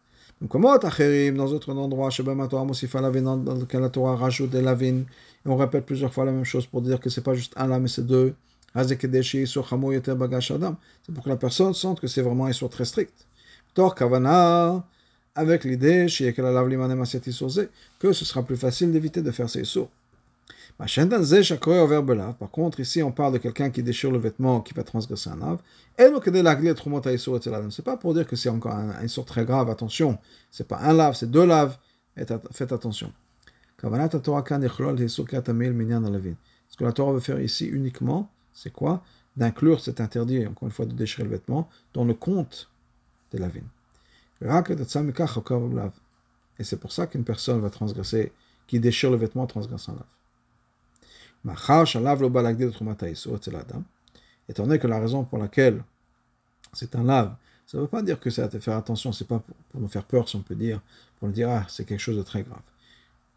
[0.42, 5.06] dans d'autres endroits, dans lequel la Torah rajoute des lavines,
[5.46, 7.68] et on répète plusieurs fois la même chose pour dire que c'est pas juste un
[7.68, 8.34] là, mais c'est deux.
[8.74, 8.98] C'est
[11.14, 13.14] pour que la personne sente que c'est vraiment un sort très strict.
[13.72, 14.84] Tor Kavana,
[15.34, 16.06] avec l'idée
[17.98, 19.88] que ce sera plus facile d'éviter de faire ces sauts.
[20.78, 25.36] Par contre, ici, on parle de quelqu'un qui déchire le vêtement, qui va transgresser un
[25.36, 25.62] lave.
[25.98, 26.04] Et
[27.70, 30.18] c'est pas pour dire que c'est encore un, un sort très grave, attention.
[30.50, 31.78] C'est pas un lave, c'est deux laves.
[32.50, 33.10] Faites attention.
[33.78, 33.86] Ce
[36.76, 39.02] que la Torah veut faire ici uniquement, c'est quoi?
[39.36, 42.70] D'inclure cet interdit, encore une fois, de déchirer le vêtement dans le compte
[43.32, 43.64] de la vigne.
[46.58, 48.32] Et c'est pour ça qu'une personne va transgresser,
[48.66, 50.15] qui déchire le vêtement, transgresse un lave.
[54.48, 55.82] Étant donné que la raison pour laquelle
[56.72, 57.34] c'est un lave,
[57.66, 60.04] Ça ne veut pas dire que c'est à faire attention, c'est pas pour, nous faire
[60.04, 60.80] peur, si on peut dire,
[61.18, 62.60] pour nous dire, ah, c'est quelque chose de très grave.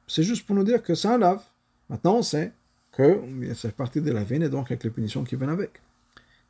[0.07, 1.41] C'est juste pour nous dire que c'est un lave.
[1.89, 2.51] Maintenant, on sait
[2.91, 3.21] que
[3.55, 5.81] fait partie de la veine et donc avec les punitions qui viennent avec.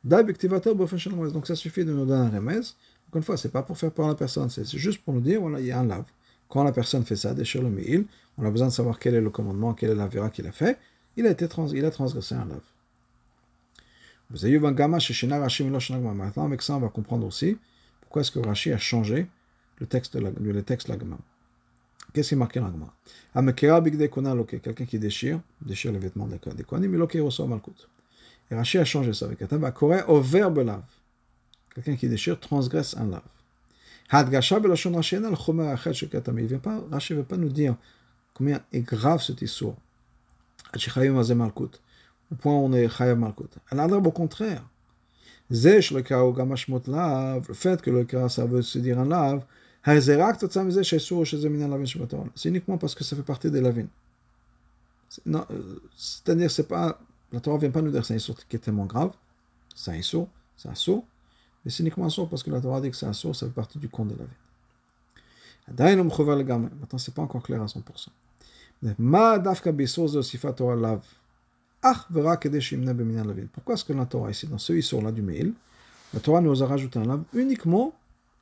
[0.02, 2.64] Donc ça suffit de nous donner un remède.
[3.08, 5.20] Encore une fois, c'est pas pour faire peur à la personne, c'est juste pour nous
[5.20, 6.04] dire, voilà, il y a un lave.
[6.48, 7.70] Quand la personne fait ça, déchire le
[8.38, 10.52] on a besoin de savoir quel est le commandement, quelle est la vera qu'il a
[10.52, 10.78] fait.
[11.20, 12.62] Il a, été trans, il a transgressé un lave.
[16.14, 17.58] Maintenant, avec ça, on va comprendre aussi
[18.00, 19.26] pourquoi est-ce que Rashi a changé
[19.76, 21.18] le texte de le texte Lagma.
[22.14, 22.94] Qu'est-ce qui est marqué Lagma
[23.52, 27.86] Quelqu'un qui déchire, déchire les vêtements des Kohanim, il reçoit Malkut.
[28.50, 30.80] Et Rashi a changé ça avec Ataba Koré au verbe lave.
[31.74, 33.20] Quelqu'un qui déchire transgresse un lave.
[34.08, 36.48] Hadgasha belashon Rashi al chomer achet shekatami.
[36.90, 37.76] Rashi ne veut pas nous dire
[38.32, 39.76] combien est grave cet issour.
[40.72, 43.48] Au point où on est chayav malkut.
[43.70, 44.62] Alors, au contraire,
[45.50, 45.80] le
[47.52, 49.44] fait que le cas ça veut se dire un lave,
[52.34, 53.88] c'est uniquement parce que ça fait partie des lavines.
[55.08, 57.00] C'est-à-dire, c'est pas,
[57.32, 59.10] la Torah ne vient pas nous dire que c'est un sourd qui est tellement grave,
[59.74, 61.04] c'est un sourd, c'est un sourd,
[61.64, 63.46] mais c'est uniquement un sourd parce que la Torah dit que c'est un sourd, ça
[63.46, 64.30] fait partie du compte de la vie.
[65.76, 68.08] Maintenant, c'est pas encore clair à 100%.
[73.52, 75.52] Pourquoi est-ce que la Torah, ici, dans ce Issour-là du mail,
[76.12, 77.94] la Torah nous a rajouté un lave uniquement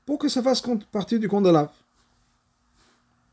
[0.07, 1.71] pour que ça fasse partie du compte de lave?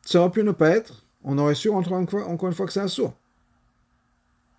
[0.04, 2.66] Ça aurait pu ne pas être, on aurait su encore une fois, encore une fois
[2.68, 3.14] que c'est un sourd.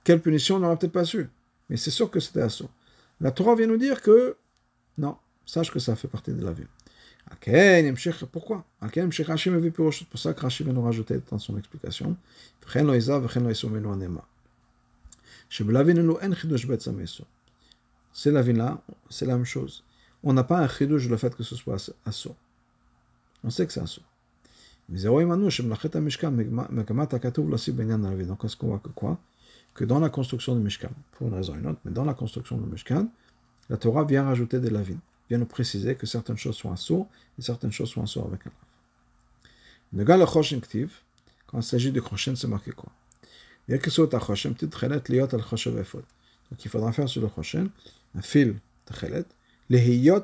[0.03, 1.29] Quelle punition on n'aurait peut-être pas su.
[1.69, 2.71] Mais c'est sûr que c'était un sourd.
[3.21, 4.37] La Torah vient nous dire que,
[4.99, 6.67] non, sache que ça fait partie de la vie.
[8.31, 8.65] Pourquoi?
[8.93, 12.17] C'est pour ça que Rashi vient nous rajouter dans son explication.
[18.13, 19.85] C'est la là, c'est la même chose.
[20.23, 22.37] On n'a pas un chidouche le fait que ce soit assaut.
[23.45, 24.03] On sait que c'est assaut.
[24.89, 25.51] Mais Donc,
[28.45, 29.19] est-ce qu'on voit que quoi?
[29.75, 32.15] Que dans la construction du Mishkan, pour une raison ou une autre, mais dans la
[32.15, 33.09] construction du Mishkan,
[33.69, 37.09] la Torah vient rajouter des lavines, vient nous préciser que certaines choses sont assaut
[37.39, 38.51] et certaines choses sont assaut avec un
[39.93, 40.27] lav.
[41.47, 42.91] Quand il s'agit de Choshen, c'est marqué quoi?
[43.69, 43.87] Donc
[46.65, 47.71] il faudra faire sur le Choshen
[48.15, 48.61] un fil
[49.69, 50.23] les al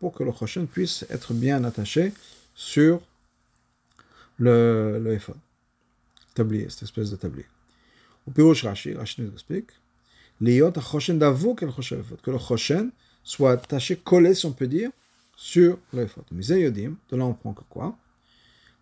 [0.00, 2.14] pour que le Choshen puisse être bien attaché
[2.54, 3.00] sur
[4.38, 5.36] le, le Ephod.
[6.34, 7.46] Tablier, cette espèce de tablier.
[8.26, 9.70] Au Pirouche Rashi, Rashi nous explique,
[10.40, 11.72] Liyot al d'avouk el
[12.22, 12.90] que le Choshen
[13.22, 14.90] soit attaché, collé, si on peut dire,
[15.36, 16.24] sur le Ephod.
[16.32, 17.96] Mais Yodim, de là on prend que quoi?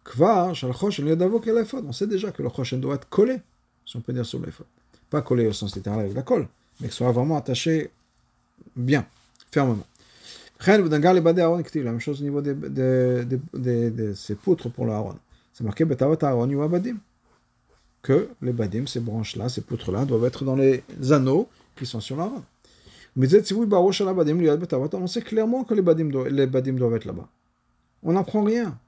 [0.04, 3.40] Kvar, On sait déjà que le Choshen doit être collé
[3.88, 4.66] si on peut dire sur l'éphod.
[5.10, 6.46] Pas collé au sens littéral avec la colle,
[6.80, 7.90] mais que soit vraiment attaché
[8.76, 9.06] bien,
[9.50, 9.86] fermement.
[10.66, 15.16] La même chose au niveau de ces poutres pour l'Aaron.
[15.52, 15.84] C'est marqué
[18.02, 22.16] que les badim, ces branches-là, ces poutres-là, doivent être dans les anneaux qui sont sur
[22.16, 22.42] l'Aaron.
[23.18, 27.28] Mais on sait clairement que les badim, doivent, être là-bas.
[28.04, 28.78] On n'apprend rien.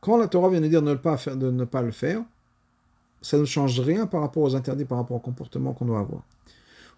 [0.00, 2.20] Quand la Torah vient de dire de ne pas, faire, de ne pas le faire,
[3.22, 6.20] ça ne change rien par rapport aux interdits, par rapport au comportement qu'on doit avoir.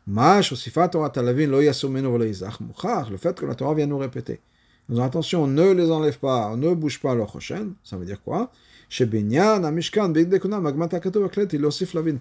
[0.05, 0.57] Le
[3.17, 4.41] fait que la Torah vient nous répéter.
[4.89, 7.75] Nous attention, ne les enlève pas, ne bouge pas leur prochaine.
[7.85, 8.51] Ça veut dire quoi?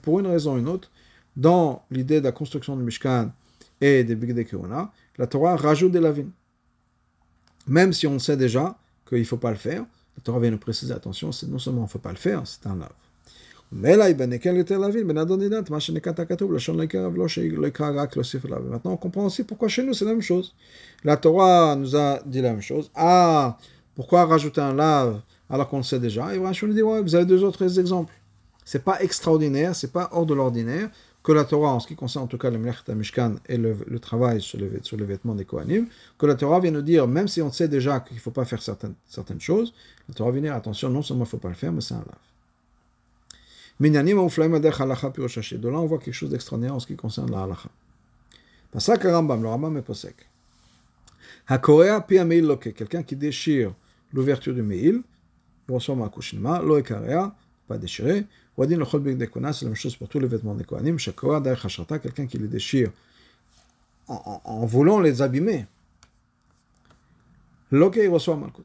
[0.04, 0.92] Pour une raison ou une autre,
[1.36, 3.32] dans l'idée de la construction du Mishkan
[3.82, 4.46] et des Bigde
[5.18, 6.32] la Torah rajoute des lavines.
[7.68, 9.86] Même si on sait déjà qu'il ne faut pas le faire,
[10.18, 12.66] la Torah vient nous préciser, attention, non seulement il ne faut pas le faire, c'est
[12.68, 12.94] un lave.
[13.72, 14.12] Maintenant,
[18.86, 20.56] on comprend aussi pourquoi chez nous c'est la même chose.
[21.04, 22.90] La Torah nous a dit la même chose.
[22.96, 23.58] Ah,
[23.96, 26.34] pourquoi rajouter un lave alors qu'on le sait déjà?
[26.34, 28.14] Et Rachel nous dit, vous avez deux autres exemples.
[28.66, 30.90] C'est pas extraordinaire, c'est pas hors de l'ordinaire
[31.30, 34.00] que la Torah, en ce qui concerne en tout cas le Mlechet Mishkan et le,
[34.00, 35.86] travail sur, les vêtements des Kohanim,
[36.18, 38.46] que la Torah vient nous dire, même si on sait déjà qu'il ne faut pas
[38.46, 38.96] faire certaines,
[39.40, 39.72] choses,
[40.08, 41.94] la Torah vient dire, attention, non seulement il ne faut pas le faire, mais c'est
[41.94, 42.08] un lave.
[43.80, 47.70] De là, on voit quelque chose d'extraordinaire en ce qui concerne la halacha.
[48.72, 50.28] Pasak Rambam, le Rambam est posek.
[51.48, 53.72] Hakorea pi ameil loke, quelqu'un qui déchire
[54.14, 55.04] l'ouverture du meil,
[55.68, 56.82] il reçoit ma lo
[57.68, 58.26] pas déchiré.
[58.60, 60.98] Wadin le chol de kona, c'est la même chose pour tous les vêtements des kohanim.
[60.98, 62.92] Shakoa d'air chashrata, quelqu'un qui les déchire
[64.10, 65.66] en, voulant les abîmer.
[67.72, 68.64] Loke, il reçoit malkut.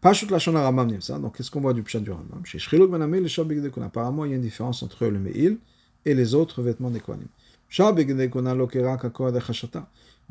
[0.00, 1.18] Pashut Lashon Rambam Nimsa.
[1.18, 2.40] Donc, qu'est-ce qu'on voit du Pshat du Rambam?
[2.46, 5.58] Chez Shriluk Ben Amil, le Apparemment, il y a une différence entre le Meil
[6.06, 7.28] et les autres vêtements des Kohanim.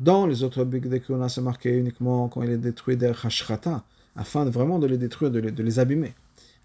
[0.00, 3.84] Dans les autres Big Kuna, c'est marqué uniquement quand il est détruit Hashrata,
[4.16, 6.14] afin de vraiment de les détruire, de de les abîmer.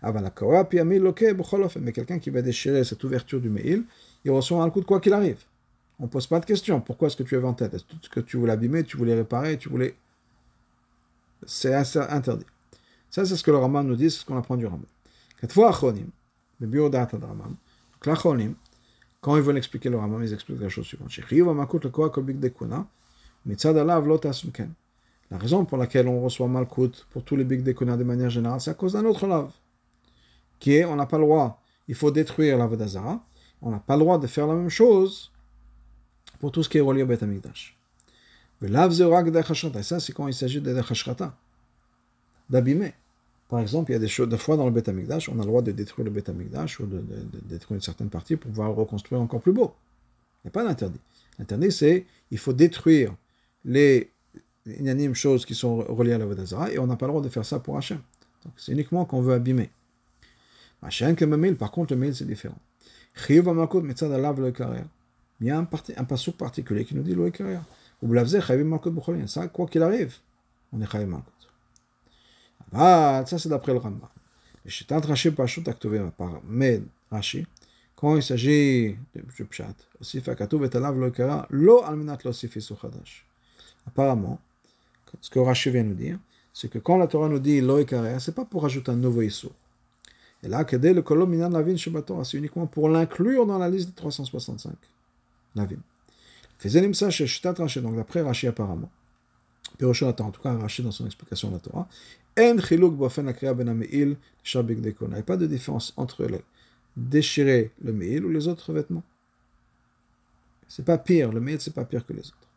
[0.03, 3.83] Mais quelqu'un qui va déchirer cette ouverture du mail,
[4.23, 5.43] il reçoit un coup de quoi qu'il arrive.
[5.99, 6.79] On ne pose pas de question.
[6.79, 7.73] Pourquoi est-ce que tu avais en tête?
[7.73, 9.95] Est-ce que tu voulais abîmer, tu voulais réparer, tu voulais...
[11.45, 12.45] C'est interdit.
[13.09, 14.85] Ça, c'est ce que le Raman nous dit, c'est ce qu'on apprend du Raman.
[19.21, 21.09] Quand ils veulent expliquer le Raman, ils expliquent la chose suivante.
[25.29, 28.61] La raison pour laquelle on reçoit Malkout pour tous les Big Dekuna de manière générale,
[28.61, 29.51] c'est à cause d'un autre lave.
[30.59, 33.23] Qui est, on n'a pas le droit, il faut détruire la Vedazara,
[33.61, 35.31] on n'a pas le droit de faire la même chose
[36.39, 37.23] pour tout ce qui est relié au Beth
[38.61, 40.75] et ça c'est quand il s'agit de
[42.49, 42.93] d'abîmer.
[43.49, 45.41] Par exemple, il y a des, choses, des fois dans le Beth Amikdash, on a
[45.41, 47.01] le droit de détruire le Beth Amikdash ou de,
[47.43, 49.73] détruire une certaine partie pour pouvoir reconstruire encore plus beau.
[50.43, 50.99] Il n'y a pas d'interdit.
[51.39, 53.13] L'interdit, c'est il faut détruire
[53.63, 54.11] les
[54.65, 57.29] inanimes choses qui sont reliées à la Vodazara et on n'a pas le droit de
[57.29, 57.99] faire ça pour Hachem.
[58.43, 59.69] Donc c'est uniquement qu'on veut abîmer.
[60.81, 62.59] Hachem que par contre, le mail c'est différent.
[63.29, 63.35] Il
[65.41, 65.67] y a un,
[65.97, 67.31] un passage particulier qui nous dit le
[68.01, 70.15] Ou Ça, quoi qu'il arrive,
[70.71, 71.31] on est chayiv malkut.
[72.73, 74.09] Ah, ça c'est d'après le Rambam.
[74.65, 77.47] Et chez Tant Rashi Pashut Aktovim par Med Rashi,
[77.95, 82.33] quand il s'agit de Pshat, aussi fait Katouv et Alav lo Kara, lo alminat lo
[82.33, 83.25] sifi Chadash.
[83.87, 84.39] Apparemment,
[85.21, 86.19] ce que Rashi vient nous dire,
[86.53, 89.21] c'est que quand la Torah nous dit lo Kara, c'est pas pour rajouter un nouveau
[89.21, 89.51] Issur.
[90.43, 93.89] Et là, dès le kolom minan lavin Torah, c'est uniquement pour l'inclure dans la liste
[93.89, 94.73] des 365.
[95.55, 95.77] Lavin.
[96.93, 98.89] Ça chez Shtat Rashi, donc d'après Rashi apparemment.
[99.77, 101.87] Pirosha en tout cas Rashi dans son explication de la Torah,
[102.37, 102.49] il n'y
[105.19, 106.27] a pas de différence entre
[106.95, 109.03] déchirer le meil ou les autres vêtements.
[110.67, 112.47] C'est pas pire, le meil c'est pas pire que les autres.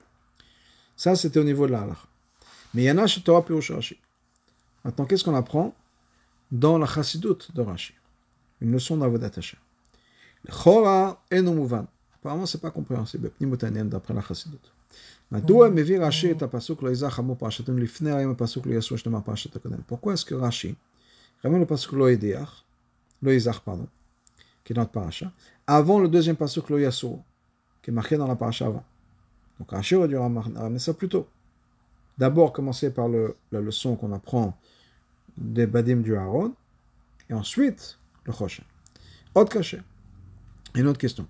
[0.97, 1.87] Ça c'était au niveau de la
[2.75, 3.99] Mais il y en a chez Torah Rashi.
[4.85, 5.75] Maintenant, qu'est-ce qu'on apprend?
[6.51, 7.95] dans la chassidoute de Rashi.
[8.61, 9.59] Une leçon d'Avodat Hashem.
[10.49, 11.87] Chora enomouvan.
[12.15, 13.31] Apparemment, c'est pas compréhensible.
[13.31, 14.73] Pnimotanien d'après la chassidoute.
[15.31, 15.39] Mm.
[19.87, 20.75] Pourquoi est-ce que Rashi,
[21.41, 22.65] vraiment le pasuk lo yediach,
[23.65, 23.87] pardon,
[24.65, 25.31] qui est dans notre paracha,
[25.67, 28.85] avant le deuxième pasuk lo qui est marqué dans la paracha avant.
[29.59, 31.29] Donc Rashi aurait dû ramener ça plus tôt.
[32.19, 34.59] D'abord, commencer par le, la leçon qu'on apprend
[35.41, 36.55] des badim du Haron,
[37.29, 38.65] et ensuite le Choshen.
[39.35, 39.81] Autre cachet.
[40.75, 41.27] Une autre question.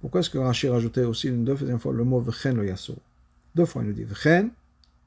[0.00, 2.96] Pourquoi est-ce que Rashi rajoutait aussi une deuxième fois le mot Vechen le Yassou
[3.54, 4.50] Deux fois, il nous dit Vechen,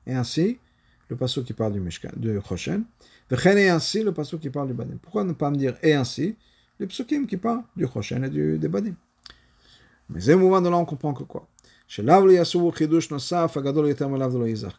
[0.05, 0.59] et ainsi
[1.07, 2.83] le passage qui parle du Mishkan, de Choshen.
[3.29, 4.97] Vechen, et ainsi le passage qui parle du Badim.
[5.01, 6.35] Pourquoi ne pas me dire et ainsi
[6.79, 8.95] les psukim qui parlent du Choshen et du, des Badim?
[10.09, 11.47] Mais c'est mouvement de là, on comprend que quoi?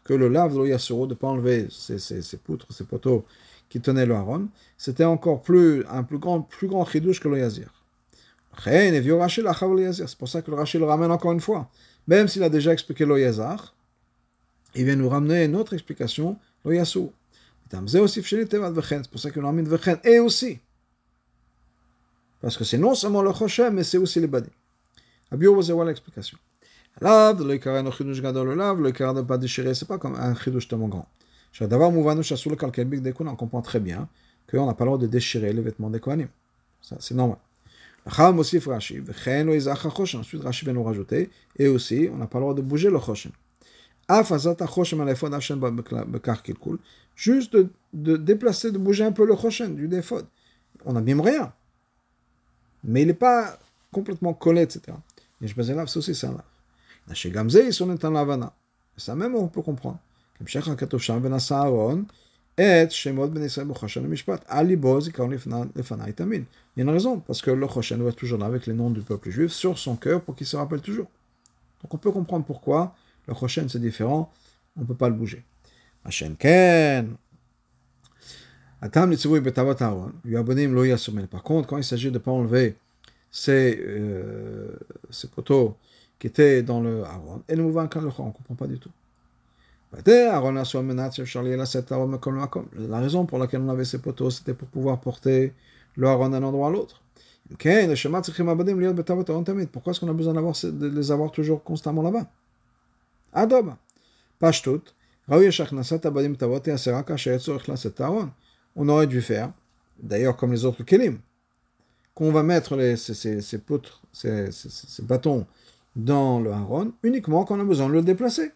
[0.03, 3.25] Que le lave lo yassou, de ne pas enlever ces, ces, ces poutres, ces poteaux
[3.67, 4.47] qui tenaient le haron,
[4.77, 7.73] c'était encore plus, un plus grand, plus grand chidush que le yazir.
[8.63, 11.69] C'est pour ça que le Rashi le ramène encore une fois.
[12.07, 13.75] Même s'il a déjà expliqué lo yazar,
[14.75, 17.07] il vient nous ramener une autre explication, lo yasu.
[17.69, 20.59] C'est pour ça qu'il nous ramène vechen et aussi.
[22.41, 24.49] Parce que c'est non seulement le choshem, mais c'est aussi le badi.
[25.29, 26.37] Abiyur vous voilà l'explication.
[27.01, 29.97] Lav, le ikara no chidush gadol le lav, le ikara de pas déchirer, c'est pas
[29.97, 31.07] comme un chidush tellement grand.
[31.51, 34.07] Shadavar mouvanu shasu le kalkel big dekun, on comprend très bien
[34.49, 36.27] qu'on n'a pas le droit de déchirer les vêtements des kohanim.
[36.81, 37.37] Ça, c'est normal.
[38.05, 38.99] Ensuite, Rashi
[40.65, 43.31] vient nous rajouter, et aussi, on n'a pas le droit de bouger le choshen.
[47.15, 50.21] Juste de, de, déplacer, de bouger un peu le choshen du défaut.
[50.85, 51.53] On n'abîme rien.
[52.83, 53.59] Mais il n'est pas
[53.91, 54.81] complètement collé, etc.
[55.41, 56.29] Et je là, c'est aussi ça.
[56.29, 56.50] Chez
[58.97, 59.99] Ça même, on peut comprendre.
[60.39, 60.61] Ben ben
[66.13, 66.43] Tamin.
[66.75, 68.89] Il y a une raison, parce que le Choshen doit toujours là avec les noms
[68.89, 71.07] du peuple juif sur son cœur pour qu'il se rappelle toujours.
[71.81, 72.95] Donc on peut comprendre pourquoi
[73.27, 74.31] le Choshen c'est différent,
[74.75, 75.43] on ne peut pas le bouger.
[81.27, 82.75] Par contre, quand il s'agit de ne pas enlever
[83.29, 84.75] ces, euh,
[85.09, 85.77] ces poteaux
[86.21, 88.91] qui étaient dans le Aaron, et le mouvement on ne comprend pas du tout.
[92.77, 95.51] La raison pour laquelle on avait ces poteaux, c'était pour pouvoir porter
[95.95, 97.01] le haron d'un endroit à l'autre.
[97.49, 98.07] Pourquoi est-ce
[99.99, 102.27] qu'on a besoin de les avoir toujours constamment là-bas?
[103.33, 103.79] Adoba.
[104.37, 104.93] Pashtut.
[108.75, 109.51] On aurait dû faire,
[110.03, 111.17] d'ailleurs comme les autres kelim,
[112.13, 114.51] qu'on va mettre les, ces, ces, poutres, ces
[115.01, 115.47] bâtons
[115.95, 118.51] dans le haron uniquement quand on a besoin de le déplacer.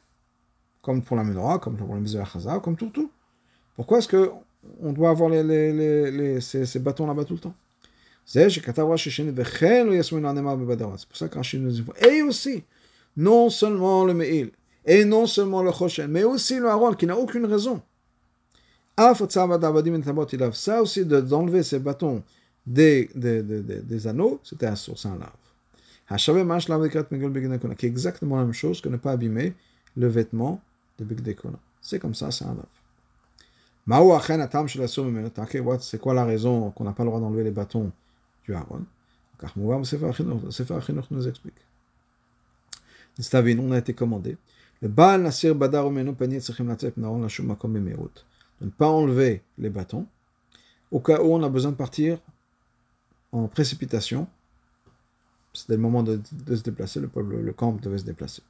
[0.81, 2.31] Comme pour la menorah, comme pour la misère
[2.61, 3.09] comme tout, tout.
[3.75, 4.31] Pourquoi est-ce que
[4.81, 7.55] on doit avoir les, les, les, les ces, ces bâtons là-bas tout le temps?
[8.27, 8.47] C'est
[11.07, 12.63] pour ça qu'Rachid nous dit, et aussi,
[13.15, 14.49] non seulement le Meil,
[14.83, 17.81] et non seulement le Choshen, mais aussi le Haron, qui n'a aucune raison.
[18.97, 22.23] Ça aussi, d'enlever ces bâtons
[22.65, 25.29] des, des, des, des anneaux, c'était un source, un lave.
[26.07, 29.53] Qui est exactement la même chose que ne pas abîmer
[29.97, 30.61] le vêtement
[30.99, 31.57] de Bigdekona.
[31.81, 32.65] C'est comme ça, c'est un lave.
[35.79, 37.91] C'est quoi la raison qu'on n'a pas le droit d'enlever les bâtons
[38.43, 38.83] du Aaron.
[39.39, 39.53] Car
[39.83, 40.07] Sefer
[40.75, 41.55] Achinoch nous explique.
[43.59, 44.37] On a été commandé.
[44.81, 44.93] De ne
[48.69, 50.07] pas enlever les bâtons
[50.91, 52.17] au cas où on a besoin de partir
[53.31, 54.27] en précipitation.
[55.55, 58.41] C'était le moment de, se déplacer, le, camp devait se déplacer.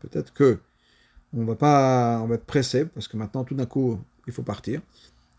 [0.00, 0.58] Peut-être que
[1.34, 4.42] on va pas, on va être pressé parce que maintenant tout d'un coup il faut
[4.42, 4.80] partir.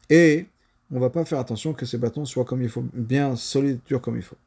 [0.09, 0.47] Et
[0.91, 4.01] on va pas faire attention que ces bâtons soient comme il faut, bien solides, durs
[4.01, 4.37] comme il faut.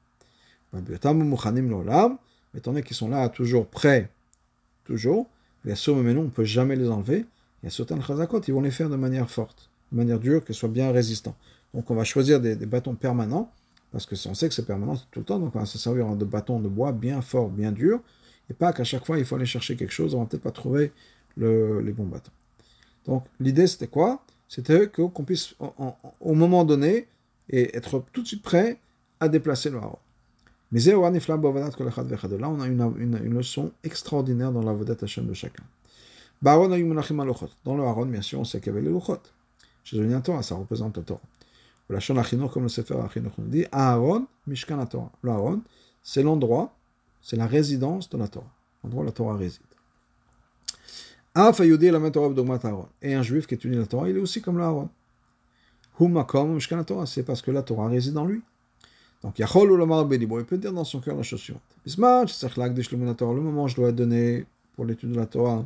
[2.55, 4.11] Étant donné qu'ils sont là, toujours prêts,
[4.85, 5.29] toujours,
[5.65, 7.25] les mais non, on peut jamais les enlever.
[7.63, 10.45] Il y a certaines chazakot, ils vont les faire de manière forte, de manière dure,
[10.45, 11.37] qu'ils soient bien résistants.
[11.75, 13.51] Donc on va choisir des, bâtons permanents,
[13.91, 16.15] parce que on sait que c'est permanent tout le temps, donc on va se servir
[16.17, 18.01] de bâtons de bois bien forts, bien durs,
[18.51, 20.51] et pas qu'à chaque fois il faut aller chercher quelque chose, on va peut-être pas
[20.51, 20.93] trouver
[21.37, 22.33] le, les bons bâtons.
[23.07, 24.23] Donc l'idée c'était quoi?
[24.49, 25.55] C'était qu'on puisse,
[26.21, 27.09] au moment donné,
[27.49, 28.79] et être tout de suite prêt
[29.19, 29.99] à déplacer le haron.
[30.73, 31.05] Mais là, on
[32.61, 35.63] a une, une, leçon extraordinaire dans la vedette Hachem de chacun.
[36.43, 36.67] Dans
[37.77, 39.21] le haron, bien sûr, on sait qu'il y avait les luchot.
[39.85, 41.21] Chez le Torah, ça représente la Torah.
[41.93, 42.17] La Shon
[42.49, 45.13] comme le Sefer Achinoch nous dit, Aaron, Mishkan Torah.
[45.23, 45.63] Le haron,
[46.03, 46.75] c'est l'endroit,
[47.21, 48.51] c'est la résidence de la Torah.
[48.83, 49.61] L'endroit où la Torah réside.
[51.35, 54.89] Et un juif qui étudie la Torah, il est aussi comme l'Aaron.
[57.07, 58.43] C'est parce que la Torah réside en lui.
[59.23, 61.63] Donc, il peut dire dans son cœur la chose suivante.
[61.87, 65.65] Le moment je dois donner pour l'étude de la Torah,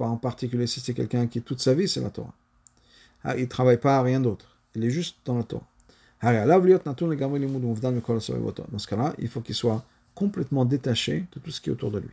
[0.00, 2.32] en particulier si c'est quelqu'un qui toute sa vie c'est la Torah.
[3.24, 4.56] Ah, il ne travaille pas à rien d'autre.
[4.74, 5.66] Il est juste dans la Torah.
[6.22, 6.28] Dans
[8.78, 11.98] ce cas-là, il faut qu'il soit complètement détaché de tout ce qui est autour de
[11.98, 12.10] lui.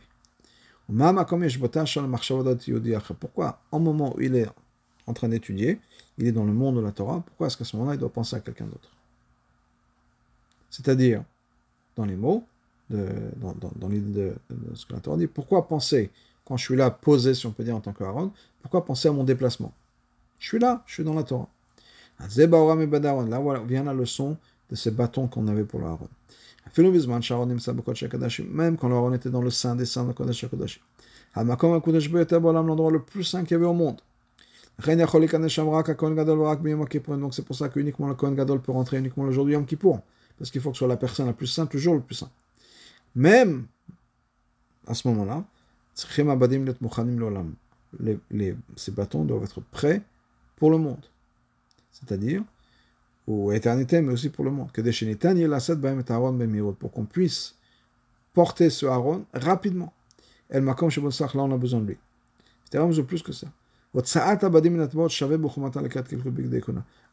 [3.20, 4.46] Pourquoi, en moment où il est
[5.06, 5.78] en train d'étudier,
[6.16, 8.12] il est dans le monde de la Torah, pourquoi est-ce qu'à ce moment-là, il doit
[8.12, 8.90] penser à quelqu'un d'autre?
[10.70, 11.22] C'est-à-dire,
[11.96, 12.44] dans les mots,
[12.90, 13.06] de,
[13.36, 16.10] dans, dans, l'idée de, ce que la Torah dit, pourquoi penser,
[16.46, 18.32] quand je suis là, posé, si on peut dire, en tant qu'Aaron,
[18.62, 19.72] pourquoi penser à mon déplacement?
[20.38, 21.48] Je suis là, je suis dans la Torah.
[22.20, 24.36] Là, voilà, vient la leçon
[24.70, 26.08] de ces bâtons qu'on avait pour l'Aaron.
[26.76, 30.80] Même quand l'Aaron était dans le sein des saints de Kodesh HaKodashim.
[31.36, 34.00] L'endroit le plus saint qu'il y avait au monde.
[37.18, 39.64] Donc c'est pour ça qu'uniquement le Kohen Gadol peut rentrer uniquement le jour du Yom
[39.64, 40.00] Kippour.
[40.38, 42.30] Parce qu'il faut que ce soit la personne la plus sainte, toujours le plus saint.
[43.16, 43.66] Même
[44.86, 45.44] à ce moment-là,
[48.00, 50.02] les, les, ces bâtons doivent être prêts
[50.58, 51.04] pour le monde.
[51.90, 52.42] C'est-à-dire,
[53.26, 54.70] ou éternité, mais aussi pour le monde.
[54.74, 54.92] Des
[56.78, 57.56] pour qu'on puisse
[58.32, 59.92] porter ce Aaron rapidement.
[60.48, 61.98] El Makom là on a besoin de lui.
[62.70, 63.48] C'est vraiment plus que ça.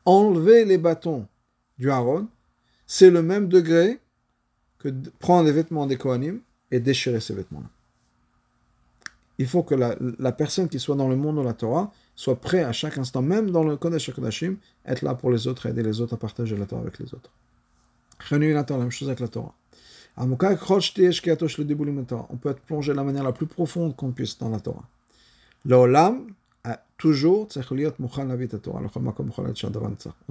[0.05, 1.27] Enlever les bâtons
[1.77, 2.27] du Aaron,
[2.85, 3.99] c'est le même degré
[4.79, 4.89] que
[5.19, 6.39] prendre les vêtements des Kohanim
[6.71, 7.67] et déchirer ces vêtements-là.
[9.37, 12.39] Il faut que la, la, personne qui soit dans le monde de la Torah soit
[12.39, 14.55] prêt à chaque instant, même dans le Kodesh HaKodashim,
[14.85, 17.31] être là pour les autres, aider les autres à partager la Torah avec les autres.
[18.31, 19.53] la même chose avec la Torah.
[20.17, 20.33] On
[22.37, 24.87] peut être plongé de la manière la plus profonde qu'on puisse dans la Torah.
[25.65, 26.27] L'olam
[26.63, 27.59] a toujours, on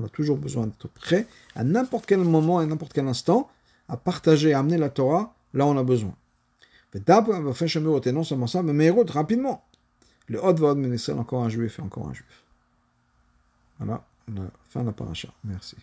[0.04, 3.50] a toujours besoin d'être prêt à n'importe quel moment et n'importe quel instant
[3.88, 6.14] à partager, à amener la Torah là où on a besoin.
[6.94, 7.00] Et
[8.12, 9.64] non seulement ça, mais rapidement.
[10.28, 10.74] Le Hod va
[11.12, 12.44] encore un juif et encore un juif.
[13.78, 15.28] Voilà, la fin de la paracha.
[15.44, 15.76] Merci.